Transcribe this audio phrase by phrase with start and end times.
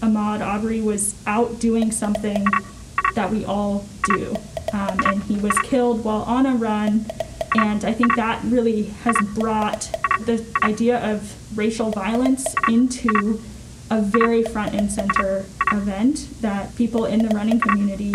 [0.00, 2.46] Ahmaud Arbery was out doing something
[3.14, 4.36] that we all do.
[4.72, 7.06] Um, and he was killed while on a run.
[7.56, 9.90] And I think that really has brought
[10.26, 13.40] the idea of racial violence into
[13.90, 18.12] a very front and center event that people in the running community,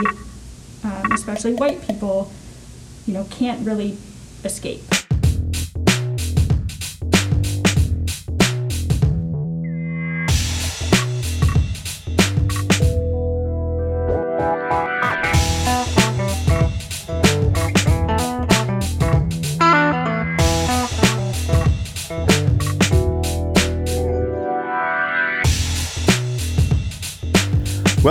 [0.84, 2.32] um, especially white people,
[3.08, 3.98] you know, can't really
[4.44, 4.84] escape.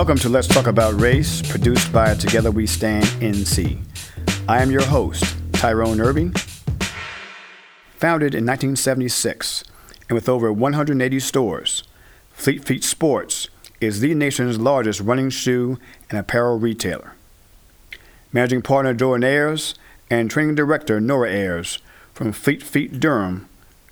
[0.02, 3.80] Welcome to Let's Talk About Race, produced by Together We Stand NC.
[4.48, 6.32] I am your host, Tyrone Irving.
[7.98, 9.62] Founded in 1976
[10.08, 11.84] and with over 180 stores,
[12.32, 13.46] Fleet Feet Sports
[13.80, 15.78] is the nation's largest running shoe
[16.10, 17.12] and apparel retailer.
[18.32, 19.76] Managing partner Jordan Ayers
[20.10, 21.78] and training director Nora Ayers
[22.12, 23.48] from Fleet Feet Durham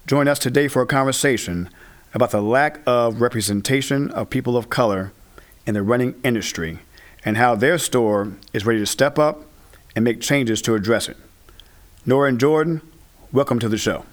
[0.09, 1.69] join us today for a conversation
[2.13, 5.13] about the lack of representation of people of color
[5.67, 6.79] in the running industry
[7.25, 9.43] and how their store is ready to step up
[9.95, 11.17] and make changes to address it.
[12.07, 12.81] Nora and Jordan,
[13.33, 14.05] welcome to the show.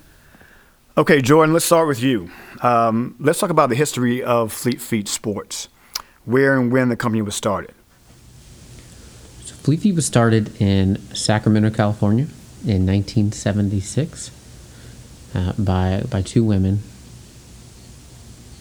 [0.98, 2.32] Okay, Jordan, let's start with you.
[2.62, 5.70] Um, let's talk about the history of Fleet Feet Sports,
[6.26, 7.74] where and when the company was started.
[9.46, 12.26] So Fleet Feet was started in Sacramento, California
[12.66, 14.32] in 1976
[15.36, 16.80] uh, by, by two women,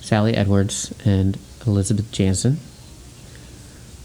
[0.02, 2.58] Sally Edwards and Elizabeth Jansen.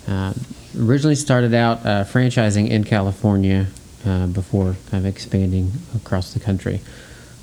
[0.08, 0.34] Uh,
[0.78, 3.68] originally started out uh, franchising in California
[4.06, 6.82] uh, before kind of expanding across the country.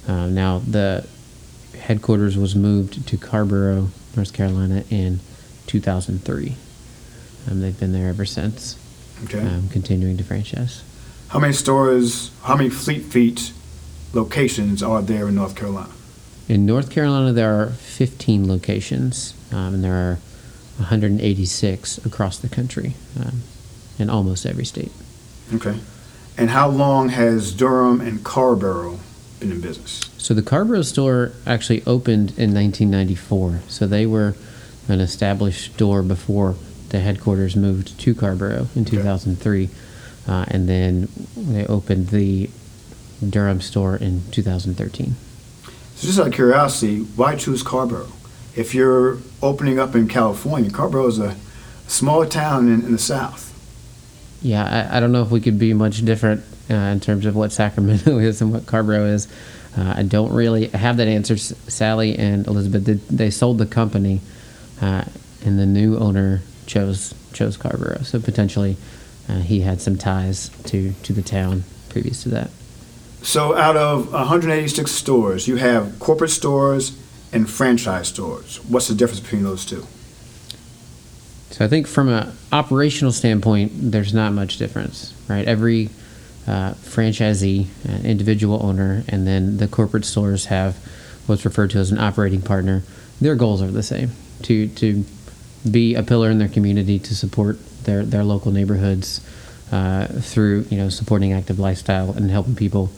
[0.06, 1.06] Uh, now the
[1.78, 5.20] headquarters was moved to Carrboro, North Carolina in
[5.66, 6.56] 2003.
[7.48, 8.78] Um, they've been there ever since.
[9.24, 9.40] Okay.
[9.40, 10.82] Um, continuing to franchise.
[11.28, 13.52] How many stores, how many Fleet Feet
[14.12, 15.90] locations are there in North Carolina?
[16.48, 20.18] In North Carolina, there are 15 locations, um, and there are
[20.78, 23.42] 186 across the country um,
[23.98, 24.92] in almost every state.
[25.54, 25.78] Okay.
[26.36, 29.00] And how long has Durham and Carrboro
[29.40, 30.00] been in business?
[30.18, 33.60] So the Carrboro store actually opened in 1994.
[33.68, 34.36] So they were
[34.86, 36.54] an established store before
[36.90, 39.68] the headquarters moved to Carrboro in 2003.
[40.28, 42.50] Uh, and then they opened the
[43.28, 45.16] Durham store in 2013.
[45.96, 48.08] So just out of curiosity, why choose Carrboro?
[48.58, 51.36] If you're opening up in California, Carrboro is a
[51.86, 53.44] small town in, in the South.
[54.42, 57.36] Yeah, I, I, don't know if we could be much different uh, in terms of
[57.36, 59.28] what Sacramento is and what Carrboro is.
[59.76, 61.36] Uh, I don't really have that answer.
[61.36, 64.20] Sally and Elizabeth, they, they sold the company,
[64.80, 65.04] uh,
[65.44, 68.02] and the new owner chose chose Carrboro.
[68.02, 68.76] So potentially,
[69.28, 72.50] uh, he had some ties to to the town previous to that.
[73.22, 76.96] So, out of 186 stores, you have corporate stores
[77.32, 78.58] and franchise stores?
[78.68, 79.86] What's the difference between those two?
[81.50, 85.46] So I think from an operational standpoint, there's not much difference, right?
[85.46, 85.90] Every
[86.46, 90.76] uh, franchisee, uh, individual owner, and then the corporate stores have
[91.26, 92.82] what's referred to as an operating partner.
[93.20, 94.12] Their goals are the same:
[94.42, 95.04] to to
[95.70, 99.20] be a pillar in their community, to support their their local neighborhoods
[99.72, 102.90] uh, through you know supporting active lifestyle and helping people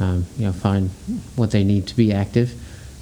[0.00, 0.90] um, you know find
[1.36, 2.54] what they need to be active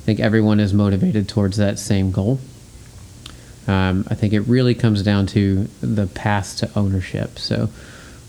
[0.04, 2.38] think everyone is motivated towards that same goal.
[3.66, 7.38] Um, I think it really comes down to the path to ownership.
[7.38, 7.68] So,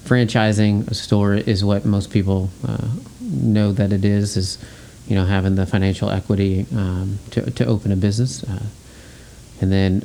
[0.03, 2.89] franchising a store is what most people uh,
[3.19, 4.37] know that it is.
[4.37, 4.57] Is
[5.07, 8.65] you know having the financial equity um, to to open a business, uh,
[9.61, 10.01] and then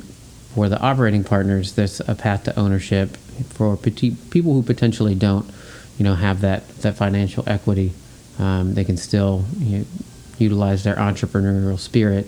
[0.57, 3.15] for the operating partners, there's a path to ownership
[3.49, 5.47] for people who potentially don't,
[5.99, 7.93] you know, have that that financial equity.
[8.39, 9.85] Um, they can still you know,
[10.39, 12.27] utilize their entrepreneurial spirit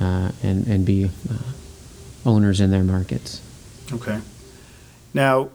[0.00, 1.38] uh, and, and be uh,
[2.26, 3.40] owners in their markets.
[3.92, 4.20] Okay.
[5.14, 5.50] Now,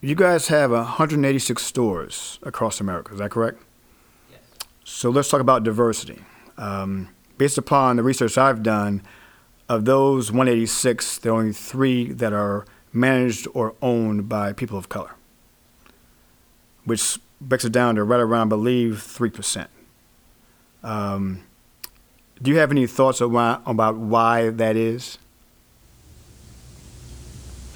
[0.00, 3.62] you guys have 186 stores across America, is that correct?
[4.30, 4.40] Yes.
[4.84, 6.22] So let's talk about diversity.
[6.56, 9.02] Um, based upon the research I've done,
[9.68, 14.88] of those 186, there are only three that are managed or owned by people of
[14.88, 15.14] color,
[16.84, 19.66] which breaks it down to right around, I believe, 3%.
[20.82, 21.44] Um,
[22.42, 25.18] do you have any thoughts about, why that is?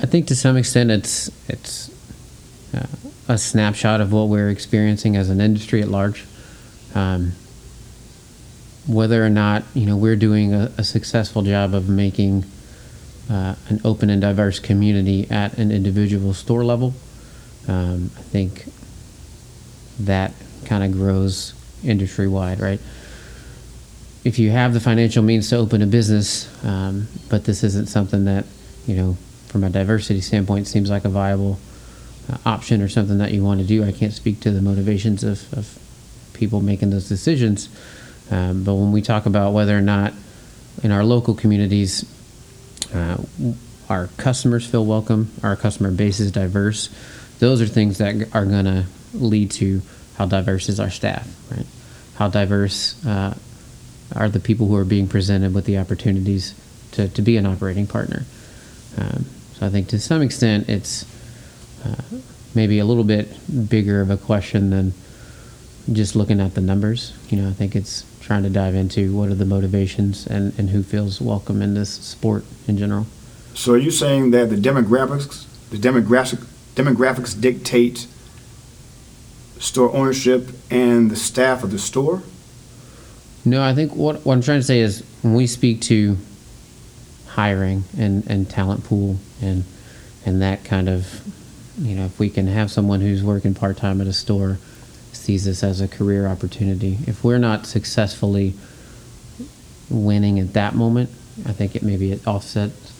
[0.00, 1.90] I think to some extent it's it's
[2.74, 2.86] uh,
[3.28, 6.24] a snapshot of what we're experiencing as an industry at large.
[6.94, 7.32] Um,
[8.88, 12.44] whether or not you know we're doing a, a successful job of making
[13.30, 16.94] uh, an open and diverse community at an individual store level.
[17.68, 18.64] Um, I think
[20.00, 20.32] that
[20.64, 21.54] kind of grows
[21.84, 22.80] industry wide, right?
[24.24, 28.24] If you have the financial means to open a business, um, but this isn't something
[28.26, 28.44] that,
[28.86, 29.16] you know,
[29.48, 31.58] from a diversity standpoint, seems like a viable
[32.30, 33.84] uh, option or something that you want to do.
[33.84, 35.78] I can't speak to the motivations of, of
[36.34, 37.68] people making those decisions.
[38.30, 40.12] Um, but when we talk about whether or not
[40.84, 42.04] in our local communities,
[42.94, 43.18] uh,
[43.88, 46.88] our customers feel welcome, our customer base is diverse,
[47.40, 48.84] those are things that are going to
[49.14, 49.82] lead to
[50.16, 51.66] how diverse is our staff, right?
[52.14, 53.34] How diverse uh,
[54.16, 56.54] are the people who are being presented with the opportunities
[56.92, 58.24] to, to be an operating partner?
[58.98, 61.06] Um, so I think to some extent it's
[61.84, 62.02] uh,
[62.54, 63.28] maybe a little bit
[63.68, 64.92] bigger of a question than
[65.92, 67.12] just looking at the numbers.
[67.28, 70.70] You know, I think it's trying to dive into what are the motivations and, and
[70.70, 73.06] who feels welcome in this sport in general.
[73.54, 78.06] So are you saying that the demographics, the demographic, demographics dictate
[79.58, 82.22] store ownership and the staff of the store?
[83.44, 86.16] No, I think what, what I'm trying to say is when we speak to
[87.26, 89.64] hiring and, and talent pool and
[90.26, 91.22] and that kind of
[91.78, 94.58] you know if we can have someone who's working part time at a store
[95.22, 96.98] sees this as a career opportunity.
[97.06, 98.54] If we're not successfully
[99.88, 101.10] winning at that moment,
[101.46, 102.92] I think it maybe it offsets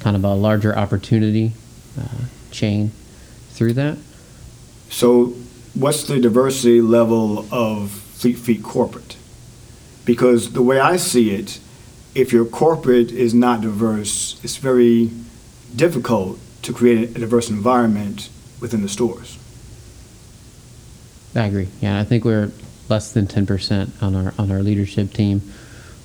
[0.00, 1.52] kind of a larger opportunity
[2.00, 2.92] uh, chain
[3.50, 3.98] through that.
[4.88, 5.34] So,
[5.74, 9.17] what's the diversity level of Fleet Feet corporate?
[10.08, 11.60] Because the way I see it,
[12.14, 15.10] if your corporate is not diverse, it's very
[15.76, 19.36] difficult to create a diverse environment within the stores.
[21.34, 21.68] I agree.
[21.82, 22.50] Yeah, I think we're
[22.88, 25.42] less than ten percent on our on our leadership team.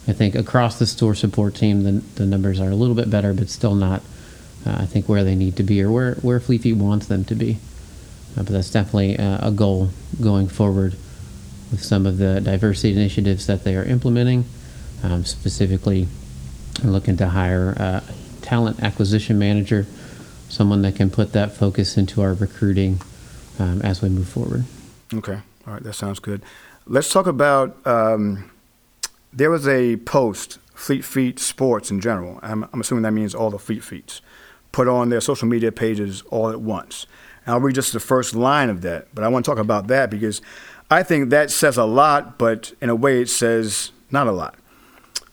[0.06, 3.34] I think across the store support team, the, the numbers are a little bit better,
[3.34, 4.02] but still not,
[4.66, 7.36] uh, I think, where they need to be or where, where Fleet wants them to
[7.36, 7.58] be.
[8.36, 9.92] Uh, but that's definitely uh, a goal
[10.22, 10.98] going forward
[11.74, 14.46] with some of the diversity initiatives that they are implementing.
[15.02, 16.08] Um, specifically,
[16.84, 18.04] looking to hire a
[18.42, 19.88] talent acquisition manager,
[20.50, 23.02] someone that can put that focus into our recruiting
[23.60, 24.66] um, as we move forward.
[25.14, 25.40] Okay.
[25.68, 25.84] All right.
[25.84, 26.44] That sounds good.
[26.86, 27.86] Let's talk about.
[27.88, 28.52] Um,
[29.34, 32.40] there was a post, Fleet Feet Sports in general.
[32.44, 34.22] I'm, I'm, assuming that means all the Fleet Feets,
[34.72, 37.08] put on their social media pages all at once.
[37.48, 40.10] I'll read just the first line of that, but I want to talk about that
[40.10, 40.42] because
[40.90, 44.56] I think that says a lot, but in a way it says not a lot.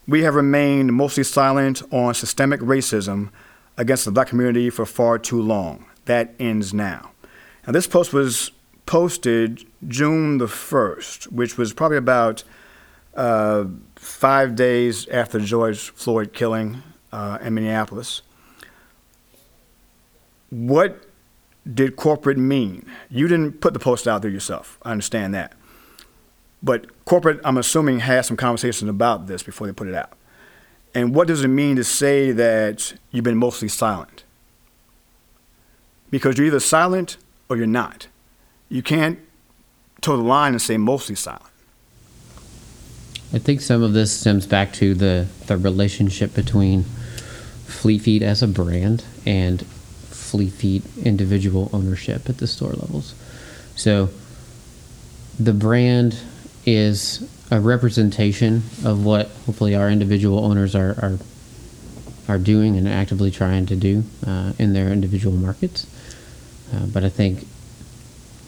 [0.07, 3.29] We have remained mostly silent on systemic racism
[3.77, 5.85] against the black community for far too long.
[6.05, 7.11] That ends now.
[7.65, 8.51] Now, this post was
[8.85, 12.43] posted June the 1st, which was probably about
[13.15, 13.65] uh,
[13.95, 16.81] five days after George Floyd killing
[17.11, 18.21] uh, in Minneapolis.
[20.49, 21.05] What
[21.71, 22.85] did corporate mean?
[23.09, 24.79] You didn't put the post out there yourself.
[24.83, 25.53] I understand that.
[26.63, 30.13] But corporate, I'm assuming, had some conversations about this before they put it out.
[30.93, 34.23] And what does it mean to say that you've been mostly silent?
[36.09, 37.17] Because you're either silent
[37.49, 38.07] or you're not.
[38.69, 39.19] You can't
[40.01, 41.45] toe the line and say mostly silent.
[43.33, 46.83] I think some of this stems back to the, the relationship between
[47.65, 49.65] Fleet as a brand and
[50.31, 53.13] Fleet Feet individual ownership at the store levels.
[53.75, 54.09] So
[55.37, 56.17] the brand
[56.65, 61.19] is a representation of what hopefully our individual owners are are,
[62.29, 65.85] are doing and actively trying to do uh, in their individual markets.
[66.73, 67.45] Uh, but I think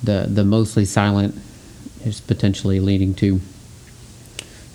[0.01, 1.35] the the mostly silent
[2.05, 3.39] is potentially leading to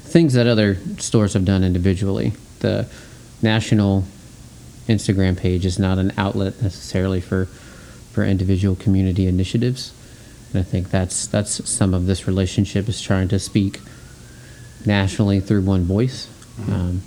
[0.04, 2.32] things that other stores have done individually.
[2.60, 2.86] The
[3.42, 4.04] national
[4.88, 7.46] Instagram page is not an outlet necessarily for
[8.12, 9.92] for individual community initiatives.
[10.52, 13.80] And I think that's that's some of this relationship is trying to speak
[14.86, 16.26] nationally through one voice,
[16.58, 16.72] mm-hmm.
[16.72, 17.02] um,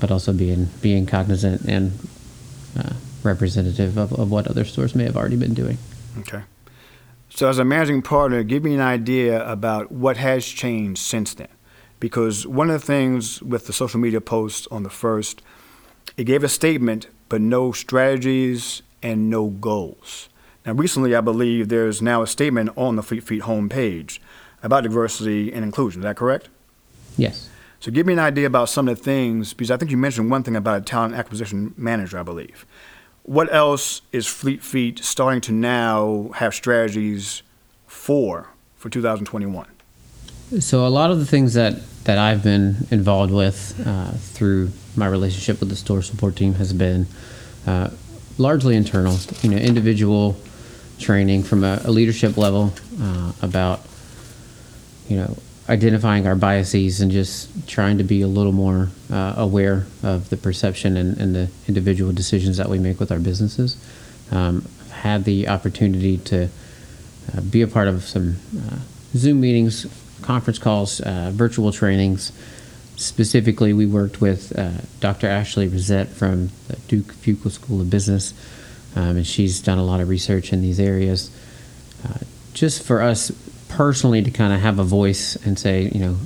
[0.00, 1.92] but also being being cognizant and
[2.78, 5.78] uh, representative of, of what other stores may have already been doing.
[6.20, 6.42] Okay.
[7.30, 11.48] So, as a managing partner, give me an idea about what has changed since then.
[11.98, 15.42] Because one of the things with the social media posts on the first,
[16.16, 20.28] it gave a statement, but no strategies and no goals.
[20.64, 24.18] Now, recently, I believe there's now a statement on the Fleet Feet homepage
[24.62, 26.00] about diversity and inclusion.
[26.00, 26.48] Is that correct?
[27.16, 27.48] Yes.
[27.80, 30.30] So, give me an idea about some of the things, because I think you mentioned
[30.30, 32.64] one thing about a talent acquisition manager, I believe
[33.24, 37.42] what else is Fleet Feet starting to now have strategies
[37.86, 39.66] for for 2021?
[40.60, 45.06] So a lot of the things that that I've been involved with uh, through my
[45.06, 47.06] relationship with the store support team has been
[47.66, 47.90] uh,
[48.38, 49.16] largely internal.
[49.42, 50.36] You know, individual
[50.98, 53.80] training from a, a leadership level uh, about
[55.08, 55.36] you know
[55.68, 60.36] identifying our biases and just trying to be a little more uh, aware of the
[60.36, 63.76] perception and, and, the individual decisions that we make with our businesses.
[64.30, 66.48] Um, had the opportunity to
[67.34, 68.76] uh, be a part of some uh,
[69.14, 69.86] Zoom meetings,
[70.22, 72.32] conference calls, uh, virtual trainings.
[72.96, 74.70] Specifically, we worked with uh,
[75.00, 75.26] Dr.
[75.26, 78.32] Ashleigh Rosette from the Duke Fuqua School of Business,
[78.94, 81.30] um, and she's done a lot of research in these areas.
[82.04, 82.18] Uh,
[82.52, 83.32] just for us
[83.68, 86.16] personally to kind of have a voice and say, you know,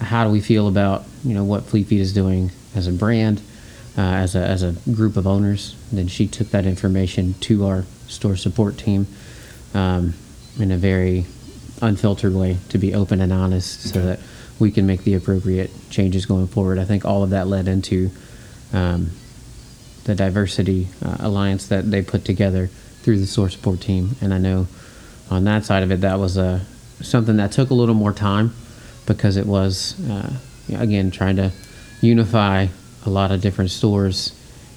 [0.00, 3.40] how do we feel about you know what Fleet Feet is doing as a brand,
[3.96, 5.74] uh, as a as a group of owners.
[5.90, 9.06] And then she took that information to our store support team
[9.74, 10.14] um,
[10.58, 11.26] in a very
[11.82, 14.20] unfiltered way to be open and honest, so that
[14.58, 16.78] we can make the appropriate changes going forward.
[16.78, 18.10] I think all of that led into
[18.72, 19.10] um,
[20.04, 22.68] the diversity uh, alliance that they put together
[23.02, 24.66] through the source support team, and I know
[25.30, 26.60] on that side of it, that was a uh,
[27.02, 28.54] something that took a little more time
[29.06, 30.32] because it was uh,
[30.74, 31.52] again trying to
[32.00, 32.66] unify
[33.04, 34.32] a lot of different stores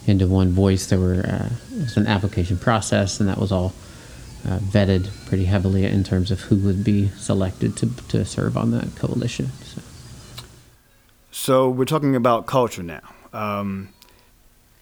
[0.06, 0.88] into one voice.
[0.88, 3.74] There were uh, was an application process, and that was all
[4.48, 8.72] uh, vetted pretty heavily in terms of who would be selected to to serve on
[8.72, 9.50] that coalition.
[11.32, 13.02] So, we're talking about culture now.
[13.34, 13.90] Um,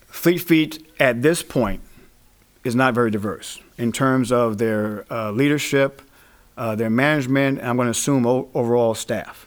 [0.07, 1.81] Fleet Feet at this point
[2.63, 6.01] is not very diverse in terms of their uh, leadership,
[6.57, 9.45] uh, their management, and I'm going to assume o- overall staff.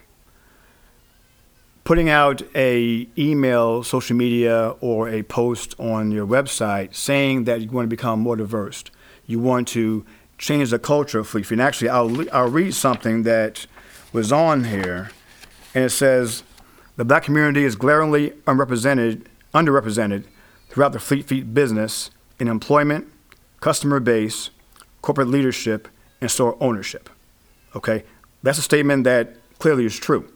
[1.85, 7.71] Putting out a email, social media, or a post on your website saying that you
[7.71, 8.85] want to become more diverse,
[9.27, 10.05] you want to
[10.39, 11.55] change the culture of Fleet Feet.
[11.55, 13.67] And actually, I'll, I'll read something that
[14.13, 15.11] was on here,
[15.75, 16.43] and it says,
[17.01, 20.25] the black community is glaringly unrepresented, underrepresented
[20.69, 23.11] throughout the Fleet Feet business in employment,
[23.61, 24.51] customer base,
[25.01, 25.89] corporate leadership,
[26.21, 27.09] and store ownership.
[27.75, 28.05] Okay?
[28.43, 30.31] That's a statement that clearly is true.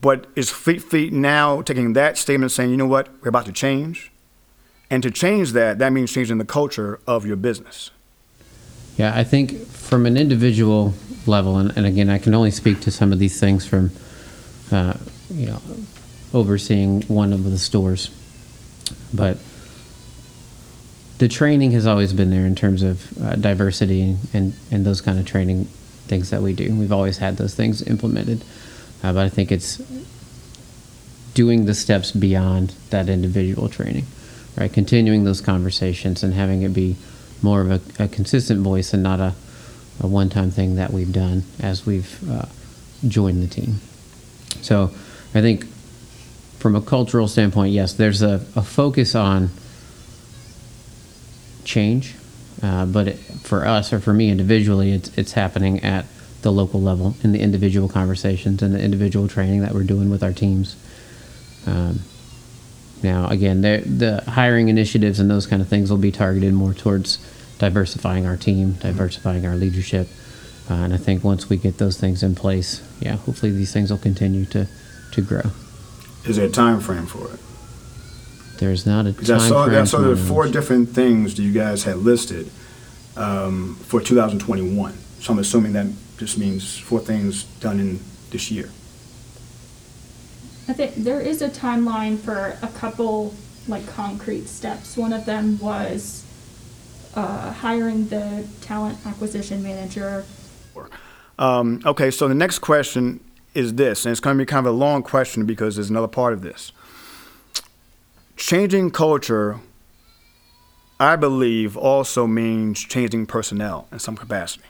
[0.00, 3.46] But is Fleet Feet now taking that statement and saying, you know what, we're about
[3.46, 4.12] to change?
[4.88, 7.90] And to change that, that means changing the culture of your business.
[8.96, 10.94] Yeah, I think from an individual
[11.26, 13.90] level, and, and again, I can only speak to some of these things from,
[14.72, 14.94] uh,
[15.30, 15.60] you know,
[16.32, 18.10] overseeing one of the stores.
[19.12, 19.38] But
[21.18, 25.18] the training has always been there in terms of uh, diversity and, and those kind
[25.18, 25.66] of training
[26.06, 26.74] things that we do.
[26.74, 28.42] We've always had those things implemented,
[29.02, 29.82] uh, but I think it's
[31.34, 34.06] doing the steps beyond that individual training,
[34.56, 34.72] right?
[34.72, 36.96] Continuing those conversations and having it be
[37.42, 39.34] more of a, a consistent voice and not a,
[40.00, 42.46] a one-time thing that we've done as we've uh,
[43.06, 43.80] joined the team.
[44.62, 44.90] So
[45.34, 45.66] I think
[46.58, 49.50] from a cultural standpoint, yes, there's a, a focus on
[51.64, 52.14] change.
[52.62, 56.04] Uh, but it, for us or for me individually, it's it's happening at
[56.42, 60.22] the local level in the individual conversations and the individual training that we're doing with
[60.22, 60.76] our teams.
[61.66, 62.00] Um,
[63.02, 67.16] now, again, the hiring initiatives and those kind of things will be targeted more towards
[67.58, 70.08] diversifying our team, diversifying our leadership,
[70.68, 73.90] uh, and I think once we get those things in place, yeah, hopefully these things
[73.90, 74.68] will continue to
[75.12, 75.42] to grow.
[76.24, 77.40] Is there a time frame for it?
[78.58, 79.80] There's not a time I saw, frame.
[79.80, 82.50] I saw there four different things that you guys had listed
[83.16, 84.92] um, for 2021.
[85.20, 85.86] So I'm assuming that
[86.18, 88.70] just means four things done in this year.
[90.68, 93.34] I think there is a timeline for a couple
[93.66, 94.96] like concrete steps.
[94.96, 96.24] One of them was
[97.14, 100.24] uh, hiring the talent acquisition manager.
[101.40, 103.18] Um, okay, so the next question
[103.54, 106.06] is this, and it's going to be kind of a long question because there's another
[106.06, 106.70] part of this
[108.36, 109.60] changing culture,
[110.98, 114.64] I believe, also means changing personnel in some capacity.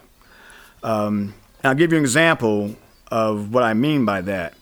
[0.82, 2.74] Um, I'll give you an example
[3.10, 4.54] of what I mean by that.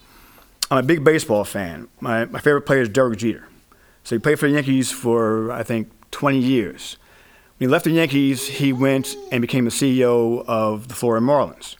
[0.70, 1.88] I'm a big baseball fan.
[2.00, 3.48] My, my favorite player is Derek Jeter.
[4.04, 6.98] So he played for the Yankees for, I think, 20 years.
[7.56, 11.76] When he left the Yankees, he went and became the CEO of the Florida Marlins.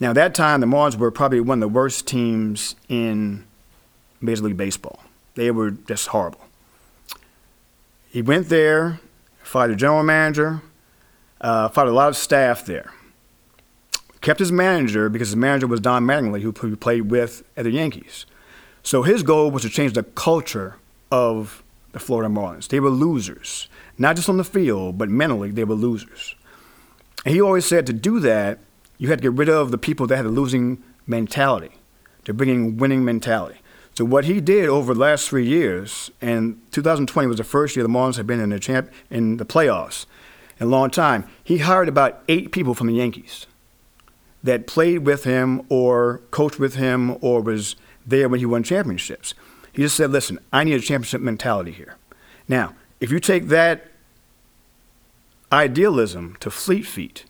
[0.00, 3.44] Now, at that time, the Marlins were probably one of the worst teams in
[4.20, 5.00] Major League Baseball.
[5.34, 6.40] They were just horrible.
[8.08, 9.00] He went there,
[9.42, 10.62] fired a general manager,
[11.40, 12.92] uh, fired a lot of staff there.
[14.20, 17.70] Kept his manager because his manager was Don Mattingly, who, who played with at the
[17.70, 18.26] Yankees.
[18.82, 20.76] So his goal was to change the culture
[21.10, 21.62] of
[21.92, 22.68] the Florida Marlins.
[22.68, 26.34] They were losers, not just on the field, but mentally, they were losers.
[27.24, 28.58] And he always said to do that,
[28.98, 31.72] you had to get rid of the people that had a losing mentality,
[32.24, 33.60] to bring in winning mentality.
[33.94, 37.82] So what he did over the last three years, and 2020 was the first year
[37.82, 40.06] the Marlins had been in the champ in the playoffs
[40.60, 41.24] in a long time.
[41.42, 43.46] He hired about eight people from the Yankees
[44.42, 47.74] that played with him or coached with him or was
[48.06, 49.34] there when he won championships.
[49.72, 51.96] He just said, "Listen, I need a championship mentality here."
[52.46, 53.88] Now, if you take that
[55.52, 57.24] idealism to Fleet Feet,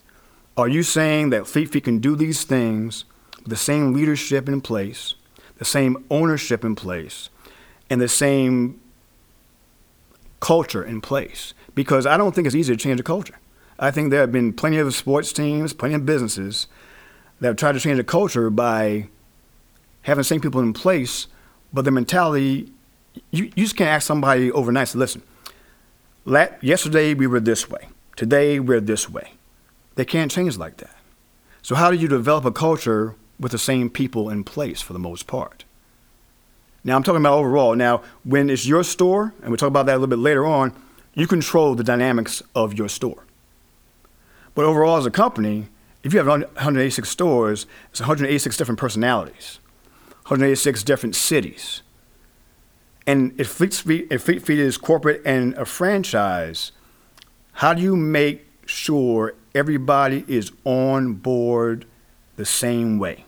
[0.59, 3.05] are you saying that Feet can do these things
[3.37, 5.15] with the same leadership in place?
[5.59, 7.29] the same ownership in place,
[7.89, 8.79] and the same
[10.39, 11.53] culture in place.
[11.75, 13.37] Because I don't think it's easy to change a culture.
[13.77, 16.67] I think there have been plenty of sports teams, plenty of businesses
[17.39, 19.07] that have tried to change a culture by
[20.03, 21.27] having the same people in place,
[21.73, 22.71] but the mentality,
[23.31, 25.21] you, you just can't ask somebody overnight to listen.
[26.61, 27.89] yesterday we were this way.
[28.15, 29.33] Today we're this way.
[29.99, 30.95] They can't change like that.
[31.61, 34.99] So how do you develop a culture with the same people in place for the
[34.99, 35.63] most part.
[36.83, 37.75] Now, I'm talking about overall.
[37.75, 40.73] Now, when it's your store, and we'll talk about that a little bit later on,
[41.13, 43.25] you control the dynamics of your store.
[44.55, 45.67] But overall, as a company,
[46.03, 49.59] if you have 186 stores, it's 186 different personalities,
[50.27, 51.81] 186 different cities.
[53.05, 56.71] And if Fleet Feet, if Fleet Feet is corporate and a franchise,
[57.53, 61.85] how do you make sure everybody is on board
[62.35, 63.25] the same way?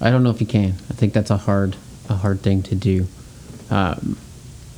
[0.00, 0.74] I don't know if you can.
[0.90, 1.76] I think that's a hard
[2.08, 3.06] a hard thing to do.
[3.70, 4.18] Um,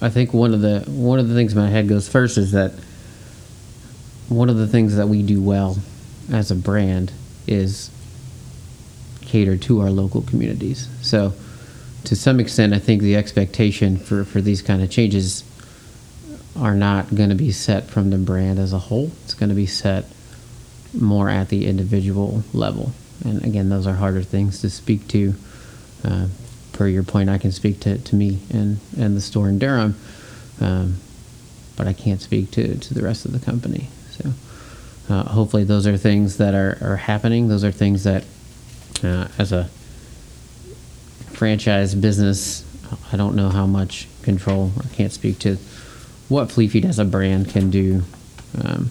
[0.00, 2.72] I think one of the one of the things my head goes first is that
[4.28, 5.78] one of the things that we do well
[6.30, 7.12] as a brand
[7.46, 7.90] is
[9.20, 10.88] cater to our local communities.
[11.02, 11.32] So
[12.04, 15.44] to some extent I think the expectation for, for these kind of changes
[16.56, 19.10] are not going to be set from the brand as a whole.
[19.24, 20.04] It's going to be set
[20.92, 22.92] more at the individual level
[23.24, 25.34] and again, those are harder things to speak to.
[26.04, 26.26] Uh,
[26.72, 29.94] per your point, I can speak to, to me and, and the store in Durham,
[30.60, 30.96] um,
[31.76, 33.88] but I can't speak to, to the rest of the company.
[34.10, 34.32] So
[35.08, 37.48] uh, hopefully, those are things that are, are happening.
[37.48, 38.24] Those are things that,
[39.04, 39.64] uh, as a
[41.30, 42.64] franchise business,
[43.12, 45.56] I don't know how much control I can't speak to
[46.32, 48.02] what Fleet Feet as a brand can do
[48.64, 48.90] um,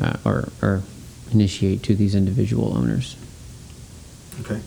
[0.00, 0.82] uh, or, or
[1.30, 3.16] initiate to these individual owners.
[4.40, 4.60] Okay.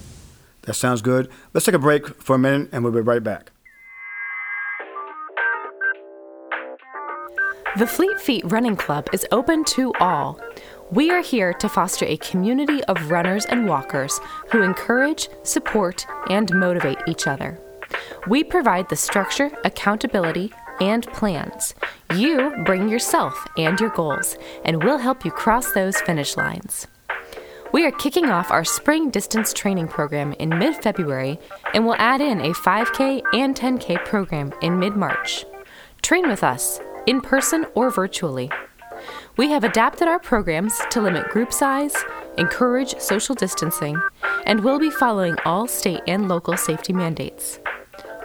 [0.64, 1.30] That sounds good.
[1.54, 3.52] Let's take a break for a minute and we'll be right back.
[7.78, 10.40] The Fleet Feet Running Club is open to all.
[10.92, 14.18] We are here to foster a community of runners and walkers
[14.50, 17.60] who encourage, support, and motivate each other.
[18.28, 21.76] We provide the structure, accountability, and plans.
[22.14, 26.88] You bring yourself and your goals, and we'll help you cross those finish lines.
[27.76, 31.38] We are kicking off our spring distance training program in mid February
[31.74, 35.46] and we'll add in a 5K and 10K program in mid March.
[36.02, 38.50] Train with us, in person or virtually.
[39.36, 41.96] We have adapted our programs to limit group size,
[42.38, 44.02] encourage social distancing,
[44.46, 47.60] and will be following all state and local safety mandates.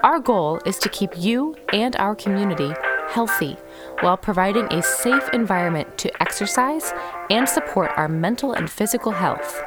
[0.02, 2.72] Our goal is to keep you and our community
[3.10, 3.58] healthy
[4.00, 6.94] while providing a safe environment to exercise
[7.28, 9.62] and support our mental and physical health.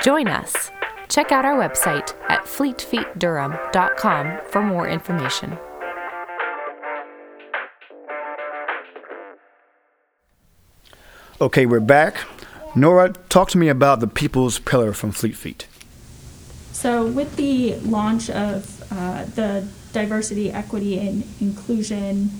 [0.00, 0.70] Join us.
[1.08, 5.58] Check out our website at fleetfeetdurham.com for more information.
[11.42, 12.16] Okay, we're back.
[12.74, 15.66] Nora, talk to me about the People's Pillar from Fleet Feet.
[16.72, 22.30] So, with the launch of uh, the diversity, equity, and inclusion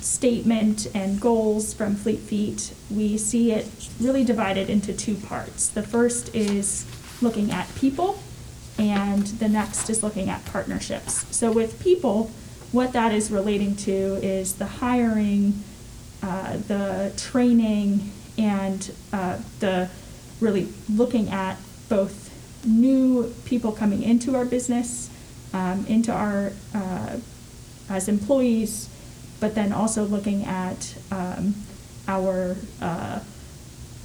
[0.00, 3.68] statement and goals from Fleet Feet, we see it
[4.00, 5.68] really divided into two parts.
[5.68, 6.86] The first is
[7.20, 8.18] looking at people,
[8.78, 11.24] and the next is looking at partnerships.
[11.36, 12.30] So, with people,
[12.72, 15.62] what that is relating to is the hiring,
[16.22, 19.88] uh, the training, and uh, the
[20.40, 22.27] really looking at both
[22.68, 25.10] new people coming into our business,
[25.52, 27.16] um, into our uh,
[27.88, 28.88] as employees,
[29.40, 31.54] but then also looking at um,
[32.06, 33.20] our uh,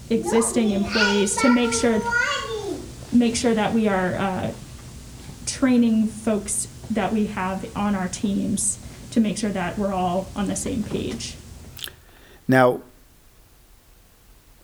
[0.09, 2.01] existing employees to make sure
[3.11, 4.51] make sure that we are uh,
[5.45, 8.79] training folks that we have on our teams
[9.11, 11.35] to make sure that we're all on the same page.
[12.47, 12.81] Now,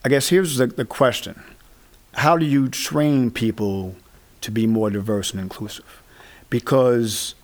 [0.04, 1.42] I guess here's the, the question
[2.16, 3.96] how do you train people
[4.42, 6.02] to be more diverse and inclusive?
[6.50, 7.36] Because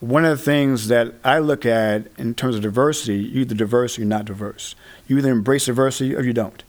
[0.00, 3.96] one of the things that I look at in terms of diversity, you're either diverse
[3.96, 4.74] or you're not diverse.
[5.06, 6.62] You either embrace diversity or you don't.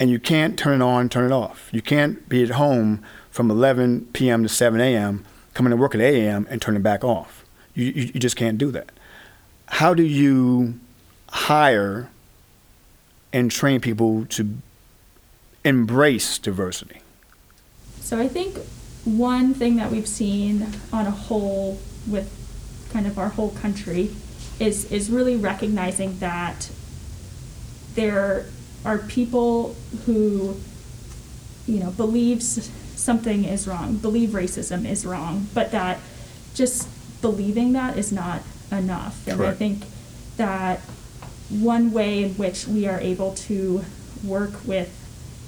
[0.00, 1.68] And you can't turn it on, turn it off.
[1.72, 4.42] You can't be at home from 11 p.m.
[4.42, 7.44] to 7 a.m., coming to work at 8 a.m., and turn it back off.
[7.74, 8.90] You, you, you just can't do that.
[9.66, 10.78] How do you
[11.30, 12.10] hire
[13.32, 14.58] and train people to
[15.64, 17.00] embrace diversity?
[18.00, 18.56] So I think
[19.04, 22.34] one thing that we've seen on a whole with
[22.92, 24.10] kind of our whole country
[24.58, 26.70] is is really recognizing that
[27.94, 28.46] there
[28.84, 29.74] are people
[30.06, 30.56] who
[31.66, 35.98] you know believes something is wrong, believe racism is wrong, but that
[36.54, 36.88] just
[37.20, 38.42] believing that is not
[38.72, 39.26] enough.
[39.26, 39.84] And I think
[40.36, 40.80] that
[41.48, 43.84] one way in which we are able to
[44.24, 44.92] work with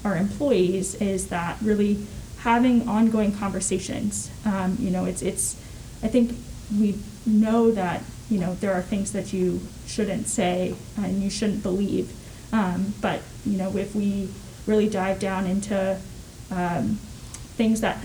[0.05, 2.07] our employees is that really
[2.39, 4.31] having ongoing conversations.
[4.45, 5.57] Um, you know, it's it's.
[6.03, 6.33] I think
[6.79, 11.63] we know that you know there are things that you shouldn't say and you shouldn't
[11.63, 12.13] believe,
[12.53, 14.29] um, but you know if we
[14.67, 15.99] really dive down into
[16.51, 16.99] um,
[17.57, 17.99] things that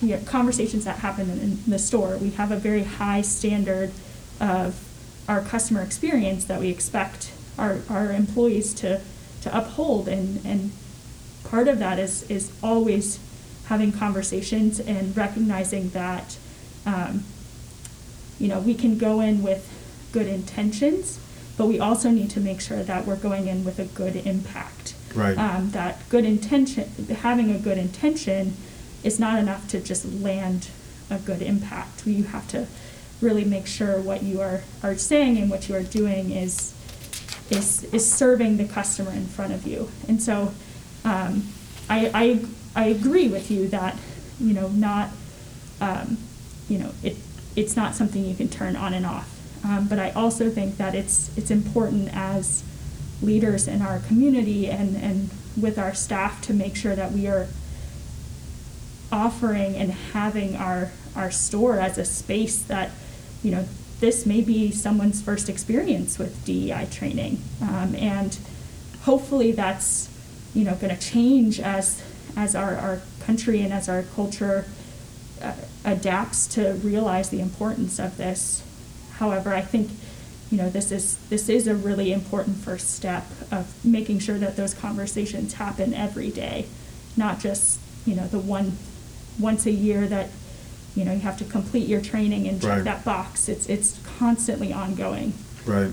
[0.00, 3.92] you know, conversations that happen in, in the store, we have a very high standard
[4.40, 4.86] of
[5.28, 9.00] our customer experience that we expect our, our employees to,
[9.42, 10.72] to uphold and, and
[11.50, 13.18] part of that is, is always
[13.66, 16.38] having conversations and recognizing that
[16.86, 17.24] um,
[18.38, 19.68] you know we can go in with
[20.12, 21.20] good intentions
[21.56, 24.94] but we also need to make sure that we're going in with a good impact.
[25.14, 25.36] Right.
[25.36, 28.54] um, that good intention having a good intention
[29.02, 30.68] is not enough to just land
[31.10, 32.06] a good impact.
[32.06, 32.66] You have to
[33.20, 36.74] really make sure what you are, are saying and what you are doing is
[37.50, 39.90] is is serving the customer in front of you.
[40.08, 40.54] And so
[41.04, 41.44] um,
[41.88, 43.98] I, I I agree with you that
[44.38, 45.10] you know not
[45.80, 46.18] um,
[46.68, 47.16] you know it
[47.56, 49.36] it's not something you can turn on and off.
[49.64, 52.62] Um, but I also think that it's it's important as
[53.22, 57.48] leaders in our community and and with our staff to make sure that we are
[59.12, 62.90] offering and having our our store as a space that
[63.42, 63.66] you know
[64.00, 67.42] this may be someone's first experience with DEI training.
[67.60, 68.38] Um, and
[69.02, 70.08] hopefully that's
[70.54, 72.02] you know going to change as
[72.36, 74.64] as our, our country and as our culture
[75.42, 75.52] uh,
[75.84, 78.62] adapts to realize the importance of this
[79.14, 79.90] however I think
[80.50, 84.56] you know this is this is a really important first step of making sure that
[84.56, 86.66] those conversations happen every day
[87.16, 88.72] not just you know the one
[89.38, 90.28] once a year that
[90.96, 92.84] you know you have to complete your training and check Right.
[92.84, 95.32] that box it's it's constantly ongoing
[95.66, 95.92] Right.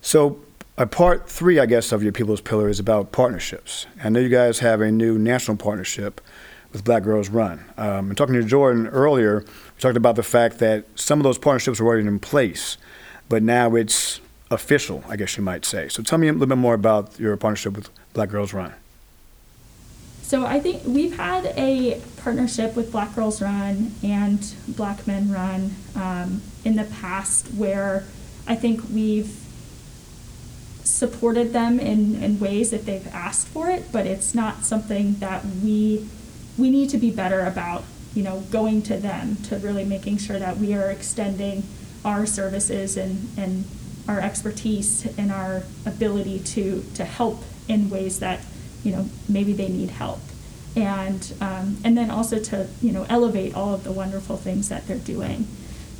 [0.00, 0.38] So,
[0.78, 3.86] a part three, I guess, of your People's Pillar is about partnerships.
[4.02, 6.20] I know you guys have a new national partnership
[6.72, 7.64] with Black Girls Run.
[7.76, 11.36] Um, and talking to Jordan earlier, we talked about the fact that some of those
[11.36, 12.78] partnerships were already in place,
[13.28, 14.20] but now it's
[14.52, 15.88] official, I guess you might say.
[15.88, 18.72] So, tell me a little bit more about your partnership with Black Girls Run.
[20.22, 25.74] So I think we've had a partnership with Black Girls Run and Black Men Run
[25.96, 28.04] um, in the past where
[28.46, 29.47] I think we've
[30.88, 35.44] supported them in, in ways that they've asked for it, but it's not something that
[35.44, 36.08] we
[36.58, 40.38] we need to be better about, you know, going to them to really making sure
[40.38, 41.62] that we are extending
[42.04, 43.64] our services and, and
[44.08, 48.40] our expertise and our ability to, to help in ways that,
[48.82, 50.18] you know, maybe they need help.
[50.74, 54.86] And, um, and then also to, you know, elevate all of the wonderful things that
[54.88, 55.46] they're doing.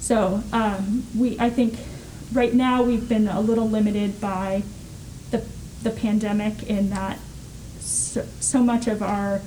[0.01, 1.79] So um, we, I think
[2.33, 4.63] right now we've been a little limited by
[5.83, 7.19] the, pandemic in that
[7.79, 9.41] so, so much of our,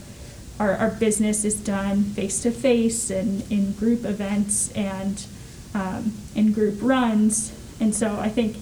[0.60, 5.26] our, our business is done face to face and in group events and
[5.74, 7.54] um, in group runs.
[7.80, 8.58] And so I think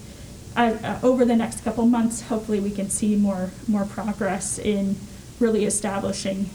[0.56, 4.96] uh, uh, over the next couple months, hopefully we can see more more progress in
[5.38, 6.50] really establishing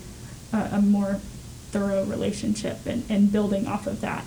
[0.53, 1.15] a, a more
[1.71, 4.23] thorough relationship and, and building off of that.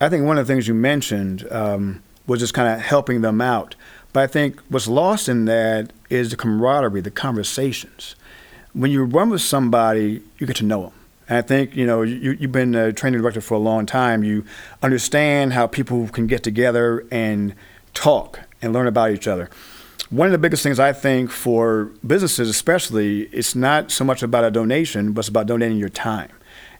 [0.00, 3.40] I think one of the things you mentioned um, was just kind of helping them
[3.40, 3.74] out.
[4.12, 8.16] But I think what's lost in that is the camaraderie, the conversations.
[8.72, 10.92] When you run with somebody, you get to know them.
[11.28, 14.22] And I think, you know, you, you've been a training director for a long time.
[14.22, 14.44] You
[14.82, 17.54] understand how people can get together and
[17.94, 19.50] talk and learn about each other.
[20.08, 24.44] One of the biggest things I think for businesses, especially, it's not so much about
[24.44, 26.30] a donation, but it's about donating your time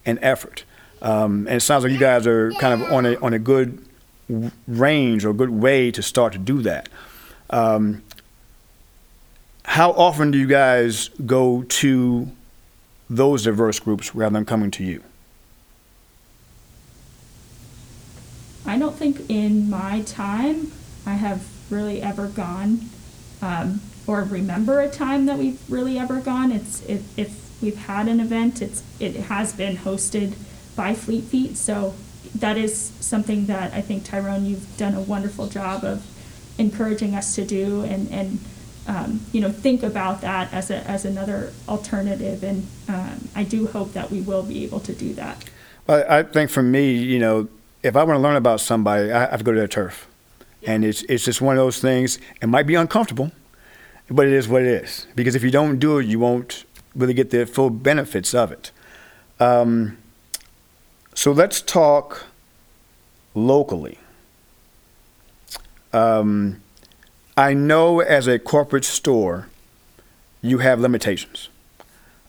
[0.04, 0.64] and effort.
[1.02, 3.84] Um, and it sounds like you guys are kind of on a on a good
[4.28, 6.88] range or a good way to start to do that.
[7.50, 8.02] Um,
[9.64, 12.30] how often do you guys go to
[13.08, 15.02] those diverse groups rather than coming to you?
[18.64, 20.72] I don't think in my time
[21.04, 22.80] I have really ever gone
[23.40, 26.50] um, or remember a time that we've really ever gone.
[26.50, 28.62] It's if, if we've had an event.
[28.62, 30.34] It's it has been hosted
[30.74, 31.94] by Fleet Feet, so
[32.34, 36.04] that is something that I think Tyrone, you've done a wonderful job of
[36.58, 38.38] encouraging us to do, and and
[38.86, 42.42] um, you know think about that as a as another alternative.
[42.42, 45.44] And um, I do hope that we will be able to do that.
[45.86, 47.48] Well, I think for me, you know,
[47.82, 50.06] if I want to learn about somebody, I have to go to their turf,
[50.66, 52.18] and it's it's just one of those things.
[52.40, 53.30] It might be uncomfortable,
[54.10, 55.06] but it is what it is.
[55.14, 58.72] Because if you don't do it, you won't really get the full benefits of it.
[59.38, 59.98] Um,
[61.16, 62.26] so let's talk
[63.34, 63.98] locally.
[65.92, 66.60] Um,
[67.38, 69.48] I know as a corporate store,
[70.42, 71.48] you have limitations,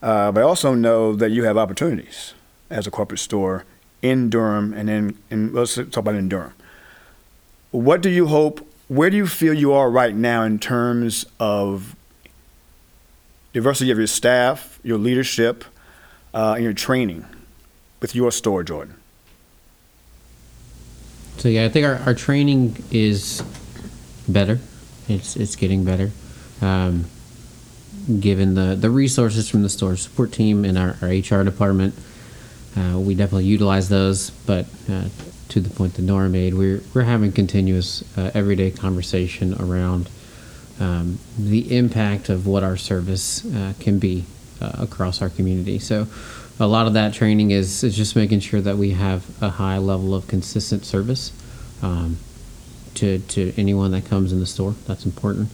[0.01, 2.33] uh, but I also know that you have opportunities
[2.69, 3.65] as a corporate store
[4.01, 6.53] in Durham and in, in let's talk about in Durham.
[7.71, 8.65] What do you hope?
[8.87, 11.93] Where do you feel you are right now in terms of
[13.51, 15.65] diversity of your staff, your leadership,
[16.33, 17.25] uh, and your training
[17.99, 18.95] with your store, Jordan?
[21.37, 23.43] So yeah, I think our, our training is
[24.27, 24.59] better.
[25.07, 26.11] It's it's getting better.
[26.61, 27.05] Um,
[28.19, 31.93] given the, the resources from the store support team and our, our HR department,
[32.75, 34.31] uh, we definitely utilize those.
[34.31, 35.09] But uh,
[35.49, 40.09] to the point that Nora made, we're we're having continuous uh, everyday conversation around
[40.79, 44.25] um, the impact of what our service uh, can be
[44.61, 45.79] uh, across our community.
[45.79, 46.07] So
[46.59, 49.77] a lot of that training is, is just making sure that we have a high
[49.77, 51.31] level of consistent service
[51.81, 52.17] um,
[52.95, 54.73] to, to anyone that comes in the store.
[54.87, 55.49] That's important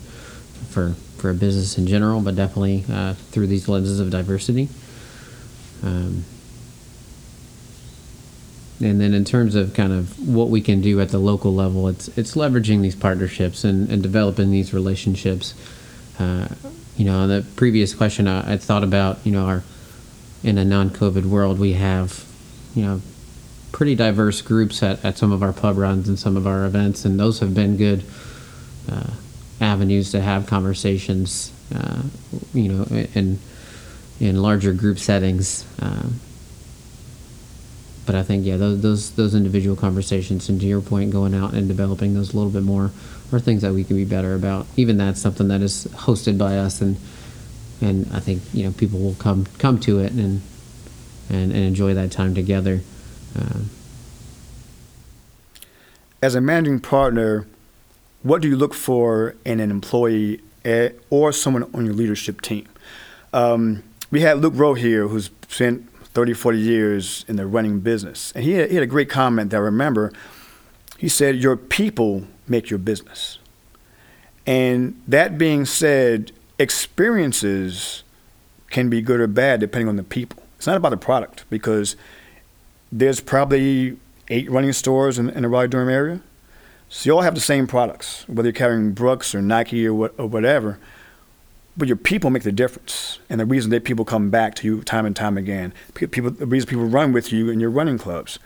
[0.70, 4.70] for, for a business in general, but definitely uh, through these lenses of diversity.
[5.84, 6.24] Um,
[8.82, 11.88] and then in terms of kind of what we can do at the local level,
[11.88, 15.54] it's it's leveraging these partnerships and, and developing these relationships.
[16.20, 16.48] Uh,
[16.98, 19.64] you know, the previous question I, I thought about, you know, our
[20.44, 22.26] in a non-COVID world, we have,
[22.76, 23.02] you know,
[23.72, 27.06] pretty diverse groups at, at some of our pub runs and some of our events,
[27.06, 28.04] and those have been good
[28.92, 29.12] uh,
[29.60, 32.04] avenues to have conversations, uh,
[32.54, 32.84] you know,
[33.16, 33.40] in
[34.20, 35.66] in larger group settings.
[35.82, 36.20] Um,
[38.06, 41.54] but I think yeah, those, those those individual conversations, and to your point, going out
[41.54, 42.92] and developing those a little bit more,
[43.32, 44.68] are things that we can be better about.
[44.76, 46.98] Even that's something that is hosted by us and
[47.82, 50.42] and I think you know people will come come to it and
[51.30, 52.82] and, and enjoy that time together.
[53.36, 53.70] Um,
[56.22, 57.46] As a managing partner,
[58.22, 62.68] what do you look for in an employee eh, or someone on your leadership team?
[63.34, 68.32] Um, we had Luke Rowe here, who's spent 30, 40 years in the running business,
[68.36, 70.14] and he had, he had a great comment that I remember.
[70.98, 73.40] He said, "Your people make your business."
[74.46, 78.04] And that being said, experiences
[78.70, 80.44] can be good or bad depending on the people.
[80.58, 81.96] It's not about the product because
[82.92, 83.98] there's probably
[84.30, 86.22] eight running stores in, in the Raleigh Durham area.
[86.90, 90.14] So you all have the same products, whether you're carrying Brooks or Nike or, what,
[90.18, 90.80] or whatever.
[91.76, 94.84] But your people make the difference, and the reason that people come back to you
[94.84, 95.74] time and time again.
[95.96, 98.38] People, the reason people run with you in your running clubs.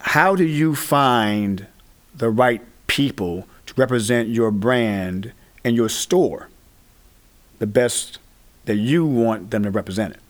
[0.00, 1.66] How do you find
[2.14, 5.32] the right people to represent your brand
[5.64, 6.50] and your store?
[7.58, 8.18] The best
[8.66, 10.20] that you want them to represent it?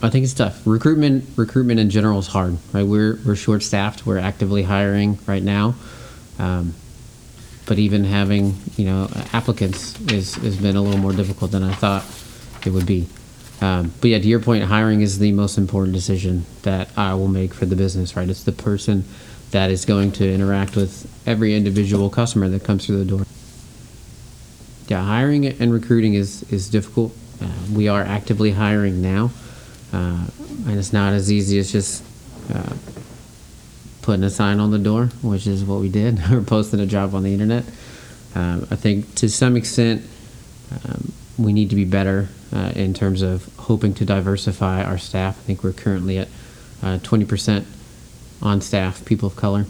[0.00, 0.64] I think it's tough.
[0.64, 2.86] Recruitment, recruitment in general is hard, right?
[2.86, 4.06] We're we're short staffed.
[4.06, 5.74] We're actively hiring right now,
[6.38, 6.74] um,
[7.66, 11.74] but even having you know applicants is has been a little more difficult than I
[11.74, 12.04] thought
[12.64, 13.08] it would be.
[13.60, 17.26] Um, but yeah, to your point, hiring is the most important decision that I will
[17.26, 18.14] make for the business.
[18.14, 18.28] Right?
[18.28, 19.02] It's the person
[19.50, 23.26] that is going to interact with every individual customer that comes through the door
[24.88, 27.12] yeah, hiring and recruiting is is difficult.
[27.40, 29.30] Uh, we are actively hiring now,
[29.92, 30.26] uh,
[30.66, 32.02] and it's not as easy as just
[32.52, 32.74] uh,
[34.02, 37.14] putting a sign on the door, which is what we did, or posting a job
[37.14, 37.64] on the internet.
[38.34, 40.02] Um, I think to some extent
[40.72, 45.38] um, we need to be better uh, in terms of hoping to diversify our staff.
[45.38, 46.28] I think we're currently at
[46.82, 47.66] uh, twenty percent
[48.40, 49.66] on staff people of color.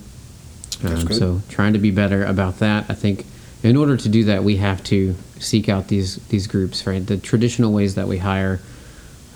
[0.84, 2.88] Um, so trying to be better about that.
[2.88, 3.26] I think
[3.62, 6.86] in order to do that, we have to seek out these these groups.
[6.86, 8.60] Right, the traditional ways that we hire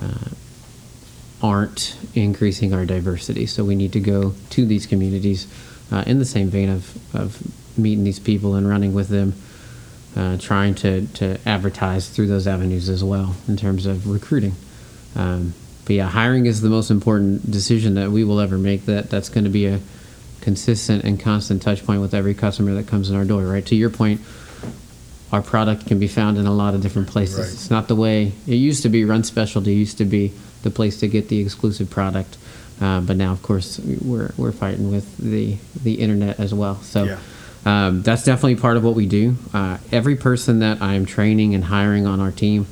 [0.01, 0.29] uh,
[1.41, 5.47] aren't increasing our diversity, so we need to go to these communities
[5.91, 7.41] uh, in the same vein of of
[7.77, 9.33] meeting these people and running with them.
[10.15, 14.53] Uh, trying to, to advertise through those avenues as well in terms of recruiting.
[15.15, 15.55] Um,
[15.85, 18.85] but yeah, hiring is the most important decision that we will ever make.
[18.85, 19.79] That that's going to be a
[20.43, 23.65] consistent and constant touch point with every customer that comes in our door, right?
[23.65, 24.21] To your point,
[25.31, 27.39] our product can be found in a lot of different places.
[27.39, 27.47] Right.
[27.47, 29.05] It's not the way it used to be.
[29.05, 32.37] Run Specialty used to be the place to get the exclusive product,
[32.79, 36.75] uh, but now, of course, we're we're fighting with the the internet as well.
[36.81, 37.05] So.
[37.05, 37.19] Yeah.
[37.65, 39.37] Um, that's definitely part of what we do.
[39.53, 42.67] Uh, every person that I'm training and hiring on our team,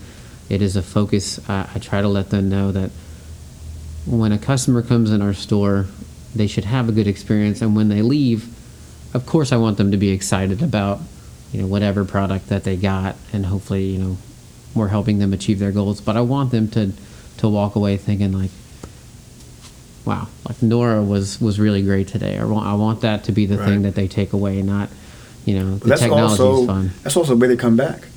[0.49, 1.39] it is a focus.
[1.49, 2.91] I, I try to let them know that
[4.05, 5.85] when a customer comes in our store,
[6.35, 8.47] they should have a good experience, and when they leave,
[9.13, 10.99] of course, I want them to be excited about
[11.51, 14.17] you know whatever product that they got, and hopefully, you know,
[14.73, 15.99] we're helping them achieve their goals.
[16.01, 16.91] But I want them to
[17.37, 18.51] to walk away thinking like,
[20.05, 22.37] wow, like Nora was was really great today.
[22.37, 23.67] I want I want that to be the Right.
[23.67, 24.89] thing that they take away, not
[25.45, 26.91] you know the that's technology also is fun.
[27.03, 28.07] that's also the way they come back.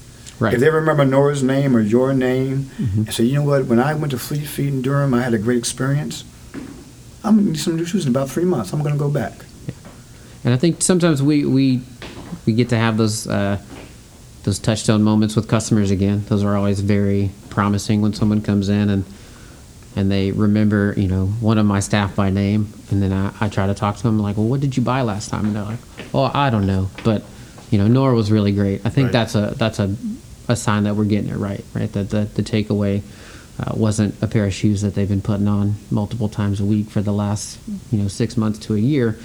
[0.41, 0.55] Right.
[0.55, 2.99] If they remember Nora's name or your name Mm-hmm.
[3.03, 5.33] and say, you know what, when I went to Fleet Feet in Durham, I had
[5.33, 6.25] a great experience.
[7.25, 8.73] I'm gonna need some new shoes in about three months.
[8.73, 9.33] I'm gonna go back.
[9.67, 9.75] Yeah.
[10.45, 11.81] And I think sometimes we we
[12.47, 13.61] we get to have those uh,
[14.45, 16.25] those touchstone moments with customers again.
[16.29, 19.05] Those are always very promising when someone comes in and
[19.97, 23.49] and they remember, you know, one of my staff by name, and then I, I
[23.49, 25.47] try to talk to them like, well, what did you buy last time?
[25.47, 25.79] And they're like,
[26.13, 27.23] oh, I don't know, but
[27.71, 28.85] you know, Nora was really great.
[28.85, 29.13] I think Right.
[29.13, 29.95] that's a that's a
[30.49, 31.91] a sign that we're getting it right, right?
[31.93, 33.03] That the the takeaway.
[33.57, 36.89] Uh, wasn't a pair of shoes that they've been putting on multiple times a week
[36.89, 37.59] for the last
[37.93, 39.17] you know six months to a year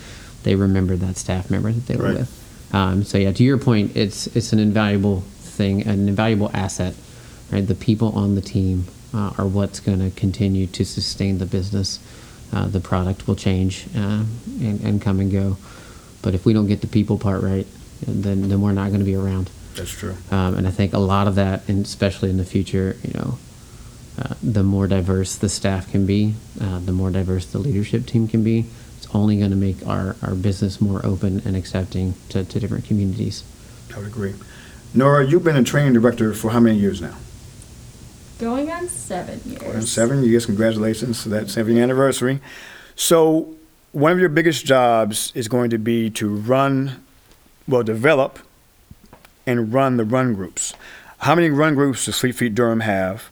[0.44, 2.74] they remembered that staff member that they were with.
[2.74, 6.94] Um, so yeah, to your point, it's it's an invaluable thing, an invaluable asset,
[7.52, 7.68] right?
[7.68, 12.00] The people on the team uh, are what's going to continue to sustain the business.
[12.54, 14.24] Uh, the product will change uh,
[14.60, 15.58] and, and come and go,
[16.24, 17.68] but if we don't get the people part right,
[18.08, 19.50] then then we're not going to be around.
[19.76, 20.16] That's true.
[20.32, 23.38] Um, and I think a lot of that, and especially in the future, you know,
[24.20, 28.28] uh, the more diverse the staff can be, uh, the more diverse the leadership team
[28.28, 28.66] can be.
[28.98, 32.86] It's only going to make our, our business more open and accepting to, to different
[32.86, 33.44] communities.
[33.94, 34.36] I would agree.
[34.94, 37.16] Nora, you've been a training director for how many years now?
[38.40, 39.62] Going on seven years.
[39.62, 40.46] Well, Seven years.
[40.46, 42.42] Congratulations to that seven year anniversary.
[42.96, 43.56] So,
[43.92, 47.04] one of your biggest jobs is going to be to run,
[47.68, 48.40] well, develop
[49.46, 50.74] and run the run groups.
[51.20, 53.30] How many run groups does Fleet Feet Durham have?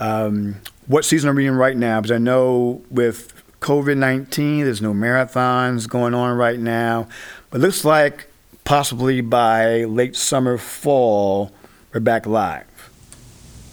[0.00, 2.00] Um, what season are we in right now?
[2.00, 7.06] Because I know with COVID 19, there's no marathons going on right now.
[7.50, 8.26] But it looks like
[8.64, 11.52] possibly by late summer, fall,
[11.92, 12.66] we're back live.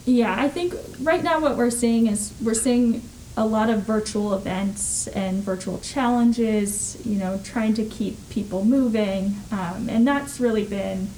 [0.05, 3.01] Yeah, I think right now what we're seeing is we're seeing
[3.35, 9.35] a lot of virtual events and virtual challenges, you know, trying to keep people moving.
[9.51, 11.09] Um, and that's really been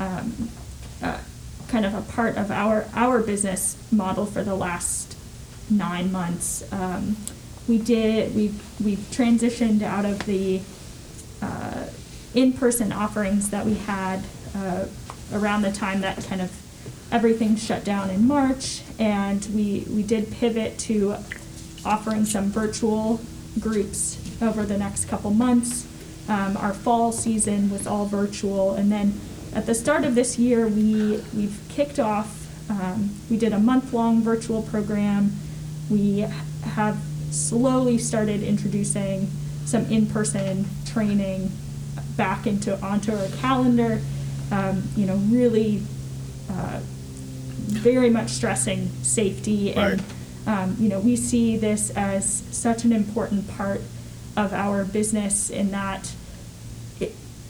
[0.00, 0.50] um,
[1.02, 1.18] uh,
[1.70, 5.16] kind of a part of our, our business model for the last
[5.70, 6.70] nine months.
[6.72, 7.16] Um,
[7.68, 10.60] we did, we've, we've transitioned out of the
[11.40, 11.86] uh,
[12.34, 14.24] in-person offerings that we had
[14.56, 14.86] uh,
[15.32, 16.50] around the time that kind of
[17.12, 21.16] everything shut down in March, and we we did pivot to
[21.84, 23.20] offering some virtual
[23.58, 25.86] groups over the next couple months.
[26.28, 29.20] Um, our fall season was all virtual, and then
[29.54, 32.36] at the start of this year, we we've kicked off.
[32.70, 35.32] Um, we did a month-long virtual program.
[35.88, 36.20] We
[36.62, 36.98] have
[37.30, 39.28] slowly started introducing
[39.64, 41.50] some in-person training
[42.16, 44.00] back into onto our calendar.
[44.52, 45.82] Um, you know, really
[46.48, 46.80] uh,
[47.70, 50.02] very much stressing safety and
[50.46, 53.80] um, you know we see this as such an important part
[54.36, 56.12] of our business in that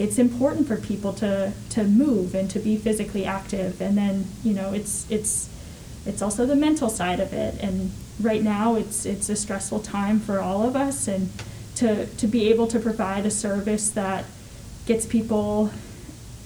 [0.00, 3.80] it's important for people to to move and to be physically active.
[3.80, 5.48] And then you know it's it's
[6.06, 7.54] it's also the mental side of it.
[7.62, 11.06] And right now it's it's a stressful time for all of us.
[11.08, 11.30] And
[11.76, 14.24] to to be able to provide a service that
[14.86, 15.70] gets people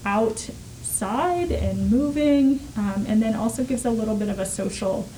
[0.05, 5.09] outside and moving um, and then also gives a little bit of a social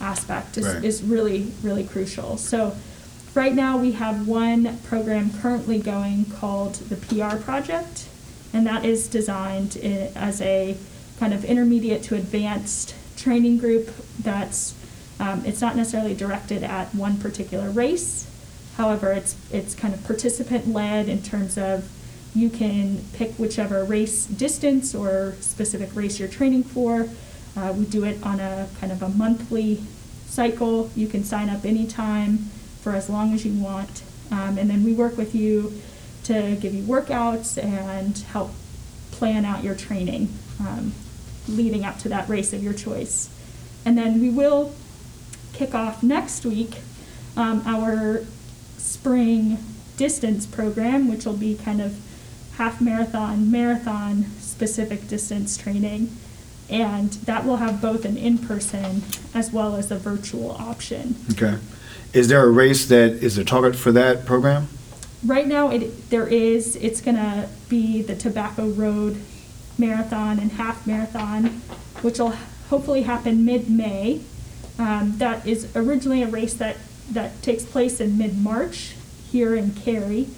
[0.00, 0.84] aspect is, Right.
[0.84, 2.36] is really really crucial.
[2.36, 2.74] So
[3.34, 8.08] right now we have one program currently going called the pr project
[8.52, 10.76] and that is designed as a
[11.18, 13.90] kind of intermediate to advanced training group
[14.20, 14.74] that's
[15.20, 18.30] um, it's not necessarily directed at one particular race.
[18.76, 21.90] However it's it's kind of participant led in terms of
[22.34, 27.08] you can pick whichever race distance or specific race you're training for.
[27.56, 29.80] Uh, we do it on a kind of a monthly
[30.26, 30.90] cycle.
[30.96, 32.50] You can sign up anytime
[32.84, 35.80] for as long as you want um, and then we work with you
[36.24, 38.50] to give you workouts and help
[39.10, 40.28] plan out your training
[40.60, 40.92] um,
[41.48, 43.28] leading up to that race of your choice.
[43.84, 44.74] And then we will
[45.52, 46.78] kick off next week
[47.36, 48.24] um, our
[48.78, 49.58] spring
[49.96, 52.00] distance program, which will be kind of
[52.56, 56.16] half marathon, marathon specific distance training.
[56.70, 59.02] And that will have both an in person
[59.34, 61.16] as well as a virtual option.
[61.32, 61.58] Okay.
[62.14, 64.68] Is there a race that is the target for that program?
[65.26, 66.76] Right now, it there is.
[66.76, 69.20] It's going to be the Tobacco Road
[69.78, 71.46] Marathon and Half Marathon,
[72.02, 72.34] which will
[72.70, 74.20] hopefully happen mid May.
[74.78, 76.76] Um, that is originally a race that,
[77.10, 78.94] that takes place in mid March
[79.32, 80.28] here in Cary.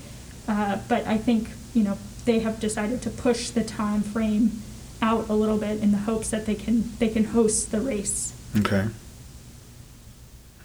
[0.48, 4.62] Uh, but I think, you know, they have decided to push the time frame
[5.02, 8.32] out a little bit in the hopes that they can they can host the race.
[8.56, 8.86] Okay.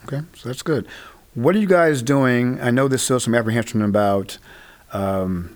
[0.06, 0.88] Okay, so that's good.
[1.34, 2.60] What are you guys doing?
[2.60, 4.38] I know there's still some apprehension about
[4.92, 5.56] um,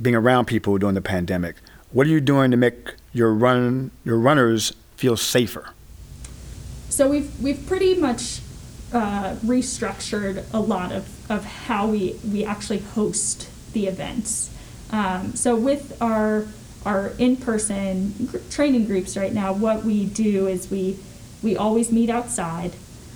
[0.00, 1.56] being around people during the pandemic.
[1.92, 5.70] What are you doing to make your run your runners feel safer?
[6.88, 8.40] So we've we've pretty much
[8.92, 14.50] uh, restructured a lot of, of how we, we actually host the events.
[14.90, 16.46] Um, so with our
[16.84, 20.98] our in-person gr- training groups right now, what we do is we
[21.42, 22.72] we always meet outside.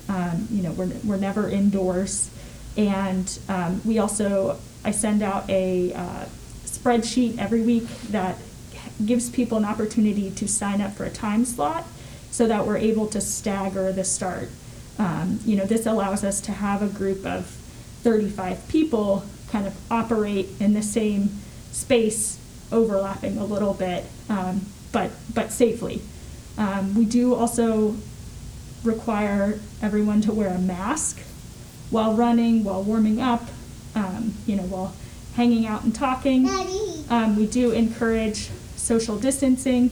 [0.08, 2.30] Um, you know, we're, we're never indoors,
[2.76, 6.26] and um, we also I send out a uh,
[6.64, 8.38] spreadsheet every week that
[9.04, 11.84] gives people an opportunity to sign up for a time slot,
[12.30, 14.48] so that we're able to stagger the start.
[14.98, 17.46] Um, you know, this allows us to have a group of
[18.02, 21.30] 35 people kind of operate in the same
[21.72, 22.38] space,
[22.72, 26.00] overlapping a little bit, um, but but safely.
[26.58, 27.96] Um, we do also
[28.84, 31.20] require everyone to wear a mask
[31.90, 33.42] while running, while warming up,
[33.94, 34.94] um, you know, while
[35.34, 36.48] hanging out and talking.
[37.10, 39.90] Um, we do encourage social distancing.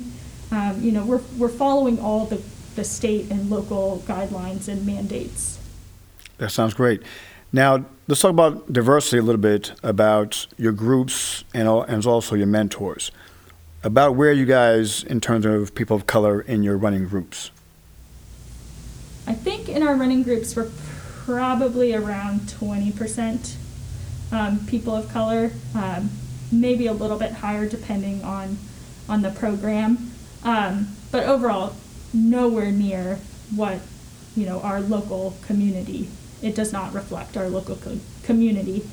[0.51, 2.43] Um, you know, we're, we're following all the,
[2.77, 5.59] the state and local guidelines and mandates.
[6.39, 7.03] That sounds great.
[7.53, 12.49] Now, let's talk about diversity a little bit, about your groups and, and also your
[12.49, 13.13] mentors.
[13.85, 17.51] About where you guys, in terms of people of color, in your running groups?
[19.27, 20.71] I think in our running groups, we're
[21.25, 23.57] probably around 20%
[24.33, 26.11] um, people of color, um,
[26.53, 28.59] maybe a little bit higher depending on,
[29.09, 30.11] on the program.
[30.43, 31.75] Um, but overall,
[32.13, 33.19] nowhere near
[33.55, 33.81] what
[34.37, 36.09] you know our local community.
[36.43, 38.89] It does not reflect our local co- community.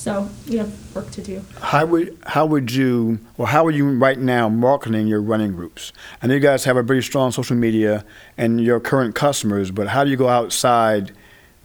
[0.00, 1.44] So we have work to do.
[1.60, 5.92] How would how would you or how are you right now marketing your running groups?
[6.22, 8.02] I know you guys have a pretty strong social media
[8.38, 11.12] and your current customers, but how do you go outside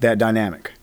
[0.02, 0.74] that dynamic?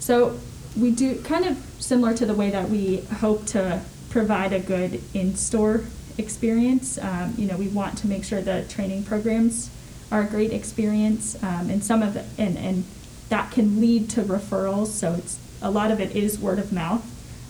[0.00, 0.40] So
[0.76, 3.80] we do kind of similar to the way that we hope to
[4.10, 5.84] provide a good in-store
[6.18, 6.98] experience.
[6.98, 9.70] Um, you know, we want to make sure the training programs
[10.10, 12.82] are a great experience, um, and some of the, and and
[13.28, 14.88] that can lead to referrals.
[14.88, 17.02] So it's a lot of it is word of mouth,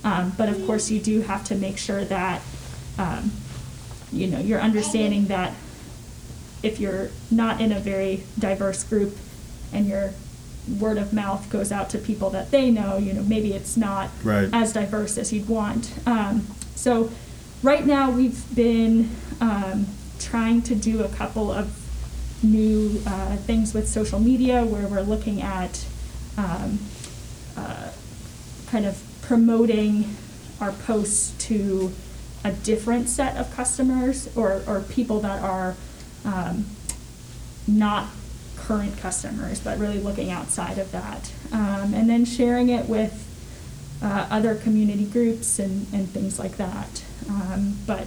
[0.04, 2.42] um, but of course you do have to make sure that
[2.98, 3.32] um,
[4.12, 5.54] you know you're understanding that
[6.62, 9.16] if you're not in a very diverse group
[9.72, 10.12] and your
[10.78, 14.10] word of mouth goes out to people that they know, you know maybe it's not
[14.22, 14.48] right.
[14.52, 15.92] as diverse as you'd want.
[16.06, 17.10] Um, so
[17.62, 19.10] right now we've been
[19.40, 19.86] um,
[20.18, 21.78] trying to do a couple of
[22.42, 25.84] new uh, things with social media where we're looking at
[26.36, 26.78] um,
[27.56, 27.90] uh,
[28.72, 30.16] kind of promoting
[30.58, 31.92] our posts to
[32.42, 35.76] a different set of customers or, or people that are
[36.24, 36.64] um,
[37.68, 38.08] not
[38.56, 41.30] current customers, but really looking outside of that.
[41.52, 43.28] Um, and then sharing it with
[44.02, 47.04] uh, other community groups and, and things like that.
[47.28, 48.06] Um, but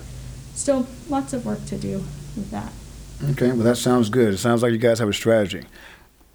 [0.55, 2.03] still lots of work to do
[2.36, 2.74] with that.
[3.32, 4.34] Okay, well, that sounds good.
[4.34, 5.63] It sounds like you guys have a strategy.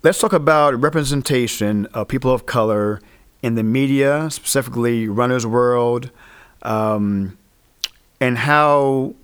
[0.05, 3.01] Let's talk about representation of people of color
[3.43, 6.11] in the media, specifically Runner's World,
[6.63, 7.39] um,
[8.21, 9.15] and how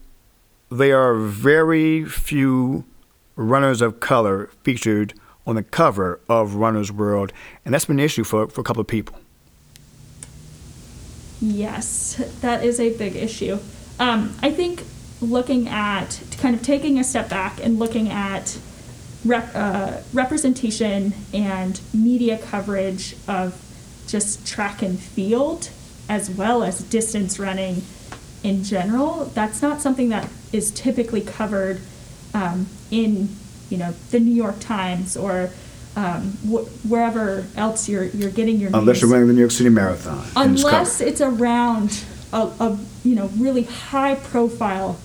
[0.71, 2.85] there are very few
[3.37, 5.15] runners of color featured
[5.47, 7.33] on the cover of Runner's World,
[7.65, 9.19] and that's been an issue for, for a couple of people.
[11.41, 13.59] Yes, that is a big issue.
[14.01, 14.83] Um, I think
[15.21, 18.59] looking at kind of taking a step back and looking at
[19.25, 23.63] rep, uh, representation and media coverage of
[24.07, 25.71] just track and field
[26.09, 27.83] as well as distance running
[28.43, 31.81] in general that's not something that is typically covered
[32.35, 33.29] um, in
[33.71, 35.51] you know the new york times or
[35.97, 39.03] um, wh- wherever else you're you're getting your unless news.
[39.03, 40.25] you're running the New York City Marathon.
[40.37, 42.05] unless it's around
[42.35, 44.99] a, a you know really high profile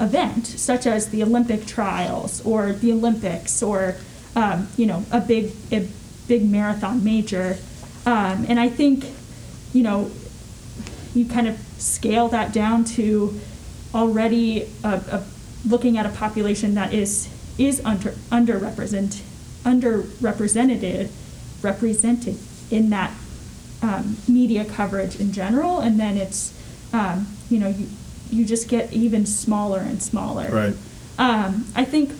[0.00, 3.96] event such as the Olympic trials or the Olympics or
[4.34, 5.86] um, you know a big a
[6.26, 7.58] big marathon major
[8.06, 9.06] um, and I think
[9.72, 10.10] you know
[11.14, 13.40] you kind of scale that down to
[13.94, 14.68] already
[15.64, 17.28] looking at a population that is
[17.58, 19.22] is under underrepresented
[19.64, 21.10] underrepresented
[21.62, 22.38] represented
[22.70, 23.12] in that
[23.82, 26.54] um, media coverage in general, and then it's
[26.92, 27.88] um, you know you
[28.30, 30.48] you just get even smaller and smaller.
[30.50, 30.74] Right.
[31.18, 32.10] Um, I think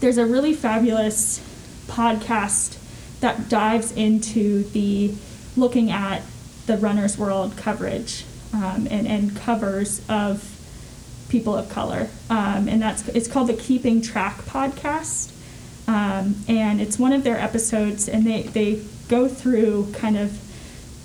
[0.00, 1.40] there's a really fabulous
[1.88, 2.76] podcast
[3.20, 5.14] that dives into the
[5.56, 6.22] looking at
[6.66, 10.52] the runner's world coverage um, and, and covers of
[11.28, 12.08] people of color.
[12.30, 15.32] Um, and that's it's called the Keeping Track podcast.
[15.88, 20.42] Um, and it's one of their episodes, and they, they go through kind of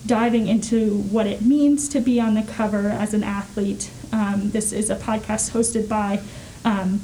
[0.07, 3.91] diving into what it means to be on the cover as an athlete.
[4.11, 6.21] Um, this is a podcast hosted by
[6.65, 7.01] um,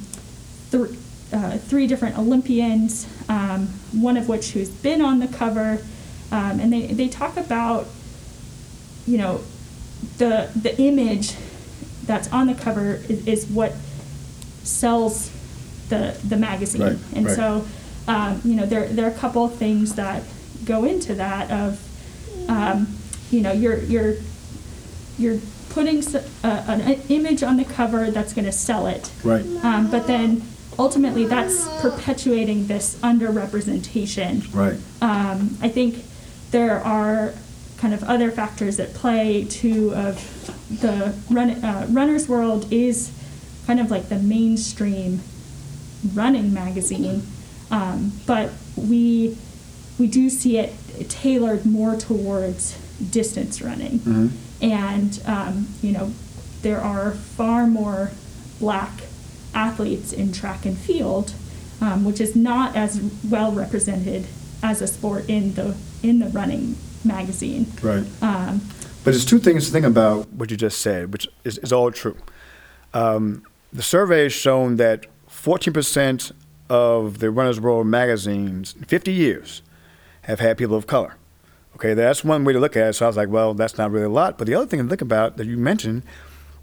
[0.71, 0.89] th-
[1.33, 5.79] uh, three different Olympians, um, one of which who's been on the cover,
[6.31, 7.85] um, and they, they talk about,
[9.05, 9.41] you know,
[10.17, 11.33] the the image
[12.05, 13.73] that's on the cover is, is what
[14.63, 15.31] sells
[15.89, 17.35] the the magazine, Right, and right.
[17.35, 17.65] so,
[18.07, 20.23] um, you know, there there are a couple of things that
[20.65, 21.79] go into that of,
[22.49, 22.87] um,
[23.31, 24.15] you know, you're you're
[25.17, 29.45] you're putting a, an image on the cover that's going to sell it, Right.
[29.63, 30.41] um, but then
[30.79, 34.53] ultimately that's perpetuating this underrepresentation.
[34.53, 34.77] Right.
[35.01, 36.03] Um, I think
[36.51, 37.33] there are
[37.77, 39.93] kind of other factors at play too.
[39.93, 40.15] Of
[40.81, 43.11] the run, uh, runner's world is
[43.65, 45.21] kind of like the mainstream
[46.13, 47.23] running magazine,
[47.71, 49.37] um, but we
[49.99, 50.73] we do see it
[51.09, 52.77] tailored more towards
[53.11, 54.29] distance running, Mhm.
[54.61, 56.11] and um, you know
[56.61, 58.11] there are far more
[58.59, 59.03] black
[59.57, 61.33] athletes in track and field,
[61.81, 64.27] um, which is not as well represented
[64.63, 67.65] as a sport in the in the running magazine.
[67.81, 68.05] Right.
[68.21, 68.61] Um,
[69.03, 71.91] But there's two things to think about what you just said, which is, is all
[71.91, 72.17] true.
[72.93, 76.31] Um, the survey has shown that 14%
[76.69, 79.61] of the Runner's World magazines in 50 years
[80.23, 81.15] have had people of color.
[81.75, 82.93] Okay, that's one way to look at it.
[82.93, 84.37] So I was like, well, that's not really a lot.
[84.37, 86.03] But the other thing to think about that you mentioned,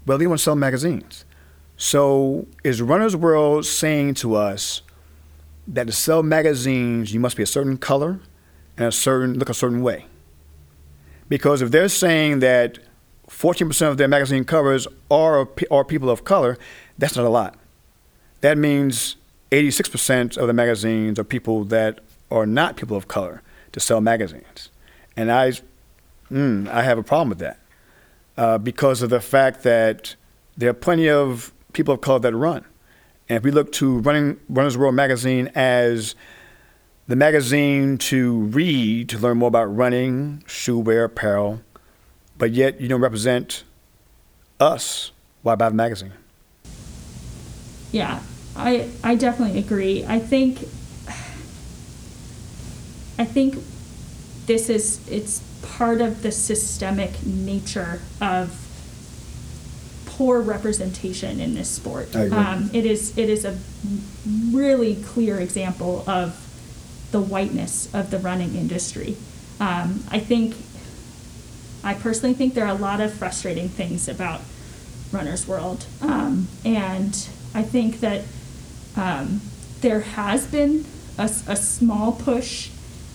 [0.05, 1.24] well, they want to sell magazines.
[1.77, 4.81] So is Runner's World saying to us
[5.67, 8.19] that to sell magazines, you must be a certain color
[8.77, 10.05] and a certain look a certain way?
[11.27, 12.79] Because if they're saying that
[13.29, 16.57] 14% of their magazine covers are, are people of color,
[16.97, 17.55] that's not a lot.
[18.41, 19.15] That means
[19.51, 21.99] 86% of the magazines are people that
[22.31, 24.69] are not people of color to sell magazines.
[25.17, 25.53] And I,
[26.31, 27.59] mm, I have a problem with that
[28.37, 30.15] uh, because of the fact that
[30.55, 32.65] there are plenty of people of color that run.
[33.29, 36.15] And if we look to running Runner's World magazine as
[37.07, 41.61] the magazine to read to learn more about running, shoe wear, apparel,
[42.37, 43.63] but yet you don't represent
[44.59, 45.11] us.
[45.43, 46.13] Why buy the magazine?
[47.95, 48.19] yeah,
[48.57, 50.03] I I definitely agree.
[50.05, 50.63] I think
[53.17, 53.55] I think
[54.47, 58.64] this is it's part of the systemic nature of
[60.17, 62.15] poor representation in this sport.
[62.15, 63.57] Um, it is it is a
[64.51, 66.41] really clear example of
[67.11, 69.15] the whiteness of the running industry.
[69.59, 70.55] Um, I think
[71.83, 74.41] I personally think there are a lot of frustrating things about
[75.11, 77.13] Runner's World, um, and
[77.53, 78.23] I think that
[78.95, 79.41] um,
[79.81, 80.85] there has been
[81.17, 82.69] a small push.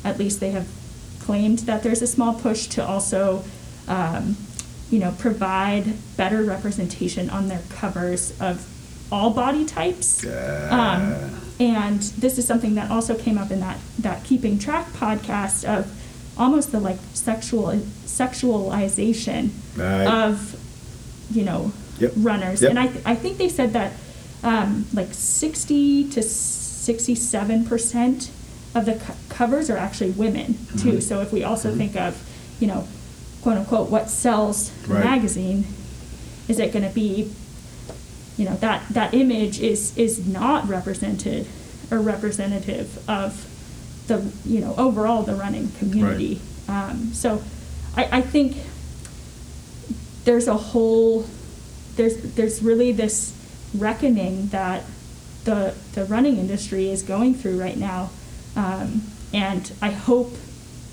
[0.05, 0.68] At least they have
[1.18, 3.44] claimed that there's a small push to also,
[3.86, 4.36] um,
[4.91, 5.84] you know, provide
[6.16, 8.66] better representation on their covers of
[9.12, 10.24] all body types.
[10.26, 11.14] Um,
[11.61, 15.91] and this is something that also came up in that, that Keeping Track podcast of
[16.38, 17.72] almost the like sexual
[18.07, 20.07] sexualization Right.
[20.07, 20.57] of,
[21.30, 22.12] you know, Yep.
[22.16, 22.62] runners.
[22.62, 22.70] Yep.
[22.70, 23.93] And I, th- I think they said that
[24.43, 28.30] um, like 60 to 67 percent
[28.74, 30.93] of the co- covers are actually women too.
[30.93, 31.03] Mhm.
[31.03, 31.76] So if we also Mhm.
[31.76, 32.16] think of,
[32.59, 32.86] you know,
[33.43, 35.05] quote unquote, what sells the Right.
[35.05, 35.66] magazine,
[36.49, 37.30] is it going to be,
[38.36, 41.47] you know, that that image is is not represented
[41.91, 43.47] or representative of
[44.07, 46.41] the you know overall the running community.
[46.68, 47.43] Um, so
[47.97, 48.57] I, I think
[50.24, 51.24] there's a whole
[51.97, 53.32] there's there's really this
[53.76, 54.84] reckoning that
[55.45, 58.11] the the running industry is going through right now,
[58.57, 60.34] um, and I hope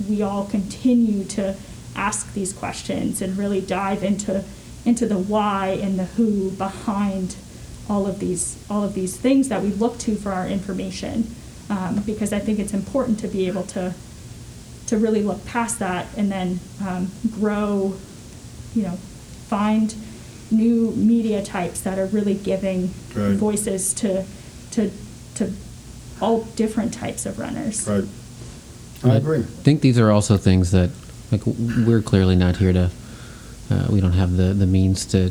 [0.08, 1.56] we all continue to
[1.98, 4.44] ask these questions and really dive into
[4.86, 7.36] into the why and the who behind
[7.90, 11.34] all of these all of these things that we look to for our information,
[11.70, 13.94] um, because I think it's important to be able to
[14.88, 17.96] to really look past that and then um, grow,
[18.74, 18.98] you know,
[19.50, 19.94] find
[20.50, 23.36] new media types that are really giving Right.
[23.36, 24.24] voices to
[24.72, 24.92] to
[25.36, 25.52] to
[26.22, 27.88] all different types of runners.
[27.88, 28.06] Right.
[29.04, 29.40] I agree.
[29.40, 30.90] I think these are also things that,
[31.32, 32.90] like, we're clearly not here to.
[33.70, 35.30] Uh, we don't have the the means to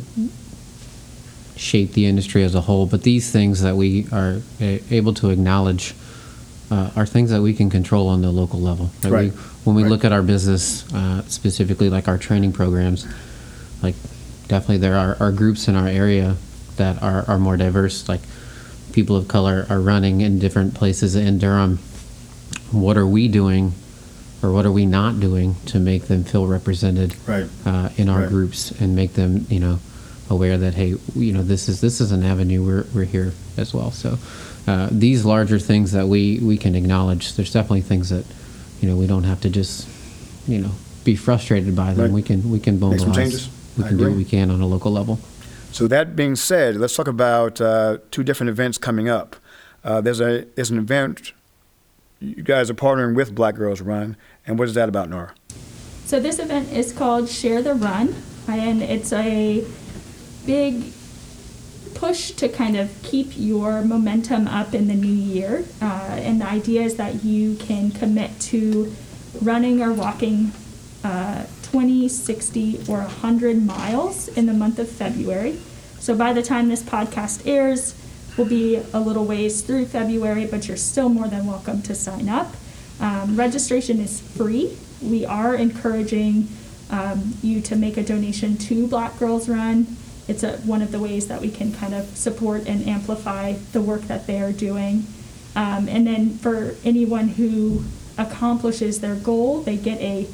[1.56, 4.40] shape the industry as a whole, but these things that we are
[4.90, 5.94] able to acknowledge
[6.70, 8.90] uh, are things that we can control on the local level.
[9.02, 9.32] Like Right.
[9.32, 9.90] We, when we Right.
[9.90, 13.06] look at our business, uh, specifically like our training programs,
[13.82, 13.94] like
[14.48, 16.36] definitely there are, are groups in our area
[16.76, 18.06] that are, are more diverse.
[18.08, 18.20] Like
[18.92, 21.78] people of color are running in different places in Durham.
[22.70, 23.72] What are we doing,
[24.42, 27.46] or what are we not doing to make them feel represented Right.
[27.64, 28.28] uh, in our Right.
[28.28, 29.78] groups and make them, you know,
[30.28, 33.72] aware that hey, you know, this is this is an avenue we're we're here as
[33.72, 33.90] well.
[33.90, 34.18] So
[34.66, 37.34] uh, these larger things that we we can acknowledge.
[37.34, 38.24] There's definitely things that
[38.80, 39.86] you know we don't have to just
[40.48, 40.70] you know
[41.04, 42.06] be frustrated by them.
[42.06, 42.10] Right.
[42.10, 43.48] We can we can Make some changes.
[43.78, 45.18] We I can do what we can on a local level.
[45.72, 49.36] So that being said, let's talk about uh, two different events coming up.
[49.84, 51.32] Uh, there's a there's an event
[52.20, 55.34] you guys are partnering with Black Girls Run, and what is that about, Nora?
[56.06, 58.14] So this event is called Share the Run,
[58.48, 59.64] and it's a
[60.46, 60.92] big
[61.94, 65.64] push to kind of keep your momentum up in the new year.
[65.80, 68.94] Uh, and the idea is that you can commit to
[69.42, 70.52] running or walking
[71.02, 75.58] uh, 20, 60, or 100 miles in the month of February.
[75.98, 77.94] So by the time this podcast airs,
[78.36, 82.28] we'll be a little ways through February, but you're still more than welcome to sign
[82.28, 82.54] up.
[83.00, 84.76] Um, registration is free.
[85.02, 86.48] We are encouraging
[86.90, 89.86] um, you to make a donation to Black Girls Run.
[90.28, 93.80] It's a, one of the ways that we can kind of support and amplify the
[93.80, 95.06] work that they are doing.
[95.54, 97.84] Um, and then for anyone who
[98.18, 100.26] accomplishes their goal, they get a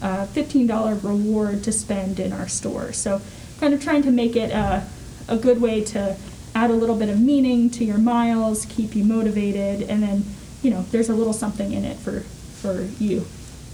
[0.00, 2.92] uh, $15 reward to spend in our store.
[2.92, 3.20] So,
[3.60, 4.84] kind of trying to make it a,
[5.28, 6.16] a good way to
[6.54, 10.24] add a little bit of meaning to your miles, keep you motivated, and then,
[10.62, 13.26] you know, there's a little something in it for, for you.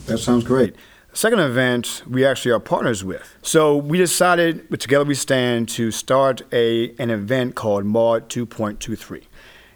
[0.07, 0.75] That sounds great.
[1.13, 3.35] Second event we actually are partners with.
[3.43, 9.25] So we decided with Together We Stand to start a an event called Maud 2.23.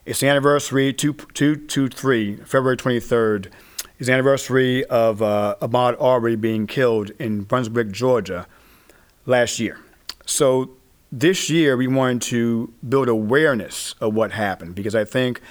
[0.04, 3.50] It's the anniversary 223, February 23rd,
[3.98, 8.46] is the anniversary of uh, Ahmaud Arbery being killed in Brunswick, Georgia,
[9.26, 9.78] last year.
[10.26, 10.70] So
[11.12, 15.42] this year we wanted to build awareness of what happened because I think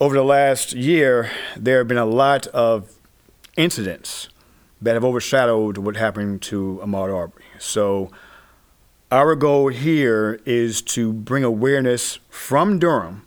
[0.00, 2.92] over the last year there have been a lot of
[3.56, 4.28] incidents
[4.80, 7.42] that have overshadowed what happened to Ahmaud Arbery.
[7.58, 8.12] So
[9.10, 13.26] our goal here is to bring awareness from Durham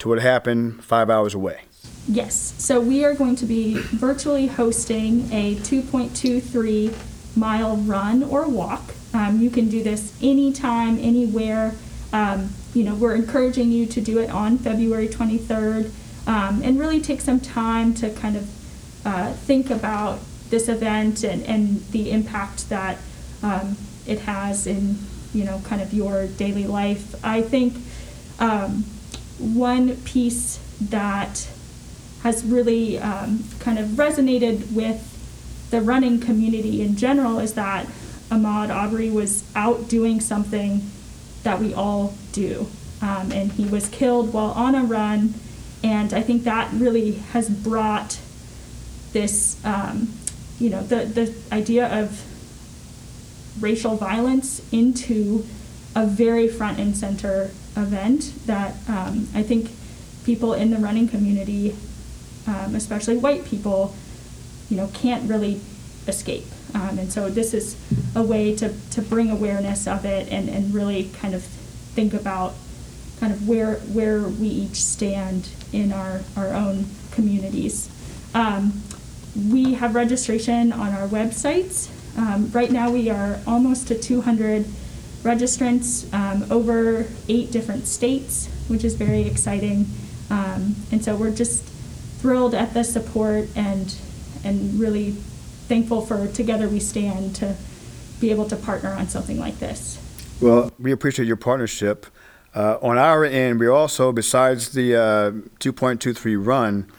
[0.00, 1.62] to what happened five hours away.
[2.06, 8.82] Yes, so we are going to be virtually hosting a 2.23 mile run or walk.
[9.12, 11.74] Um, you can do this anytime, anywhere.
[12.12, 15.90] Um, you know, we're encouraging you to do it on February 23rd
[16.26, 21.42] um, and really take some time to kind of uh, think about this event and,
[21.44, 22.98] and the impact that
[23.42, 24.98] um, it has in,
[25.32, 27.14] you know, kind of your daily life.
[27.24, 27.74] I think
[28.38, 28.84] um,
[29.38, 31.48] one piece that
[32.22, 35.06] has really um, kind of resonated with
[35.70, 37.86] the running community in general is that
[38.30, 40.82] Ahmaud Arbery was out doing something
[41.42, 42.68] that we all do.
[43.02, 45.34] Um, and he was killed while on a run.
[45.82, 48.18] And I think that really has brought
[49.12, 50.12] this, um,
[50.58, 52.24] you know, the, the idea of
[53.60, 55.44] racial violence into
[55.96, 59.70] a very front and center event that um, I think
[60.24, 61.74] people in the running community,
[62.46, 63.94] um, especially white people,
[64.68, 65.60] you know, can't really
[66.06, 66.44] escape.
[66.74, 67.76] Um, and so this is
[68.14, 72.54] a way to, to bring awareness of it and, and really kind of think about
[73.18, 77.90] kind of where where we each stand in our, our own communities.
[78.34, 78.82] Um,
[79.48, 81.90] we have registration on our websites.
[82.16, 84.64] Um, right now we are almost to 200
[85.22, 89.86] registrants um, over eight different states, which is very exciting.
[90.30, 91.62] Um, and so we're just
[92.20, 93.94] thrilled at the support and
[94.42, 95.16] and really
[95.70, 97.54] thankful for Together We Stand to
[98.18, 100.00] be able to partner on something like this.
[100.40, 102.06] Well, we appreciate your partnership.
[102.52, 106.90] Uh, on our end, we're also, besides the uh, 2.23 run,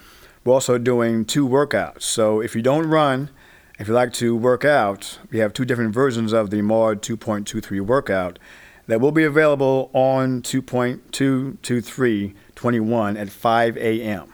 [0.45, 2.03] we're also doing two workouts.
[2.03, 3.29] So if you don't run,
[3.77, 7.81] if you like to work out, we have two different versions of the MAUD 2.23
[7.81, 8.39] workout
[8.87, 14.31] that will be available on 2.223 21 at 5 a.m.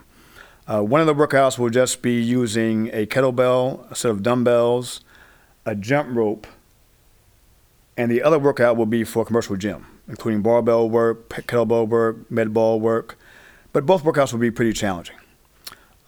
[0.68, 5.00] Uh, one of the workouts will just be using a kettlebell, a set of dumbbells,
[5.66, 6.46] a jump rope,
[7.96, 12.30] and the other workout will be for a commercial gym, including barbell work, kettlebell work,
[12.30, 13.18] med ball work.
[13.72, 15.16] But both workouts will be pretty challenging.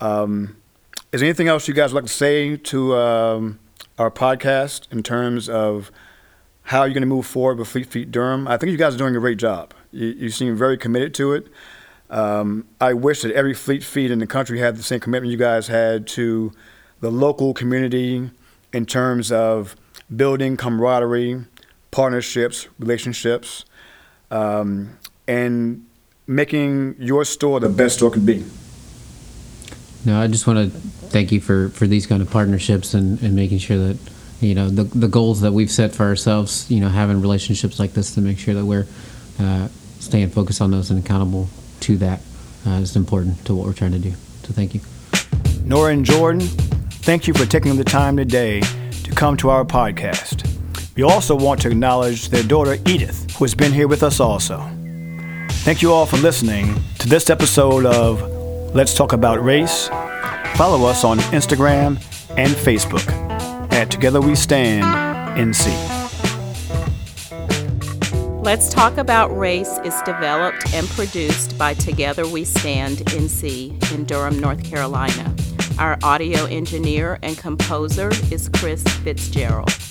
[0.02, 0.58] Um,
[1.12, 3.60] is there anything else you guys would like to say to um,
[3.98, 5.92] our podcast in terms of
[6.64, 8.48] how you're going to move forward with Fleet Feet Durham?
[8.48, 9.74] I think you guys are doing a great job.
[9.92, 11.48] You, you seem very committed to it.
[12.10, 15.38] Um, I wish that every Fleet Feet in the country had the same commitment you
[15.38, 16.52] guys had to
[17.02, 18.30] the local community
[18.74, 19.76] in terms of
[20.16, 21.46] building camaraderie,
[21.92, 23.66] partnerships, relationships,
[24.32, 24.98] um,
[25.28, 25.86] and
[26.28, 28.44] making your store the best store could be.
[30.06, 30.80] No, I just want to
[31.10, 33.98] thank you for, for these kind of partnerships and, and making sure that
[34.40, 36.72] you know the the goals that we've set for ourselves.
[36.72, 38.88] You know, having relationships like this to make sure that we're
[39.38, 39.68] uh,
[40.00, 41.50] staying focused on those and accountable
[41.90, 42.22] to that
[42.68, 44.12] uh, is important to what we're trying to do.
[44.44, 44.82] So thank you,
[45.64, 46.42] Nora and Jordan.
[47.02, 50.48] Thank you for taking the time today to come to our podcast.
[50.96, 54.60] We also want to acknowledge their daughter Edith, who has been here with us also.
[55.66, 58.22] Thank you all for listening to this episode of
[58.76, 59.88] Let's Talk About Race.
[60.56, 61.98] Follow us on Instagram
[62.38, 63.10] and Facebook
[63.72, 64.84] at Together We Stand
[65.40, 65.99] NC.
[68.42, 74.40] Let's Talk About Race is developed and produced by Together We Stand NC in Durham,
[74.40, 75.36] North Carolina.
[75.78, 79.89] Our audio engineer and composer is Chris Fitzgerald.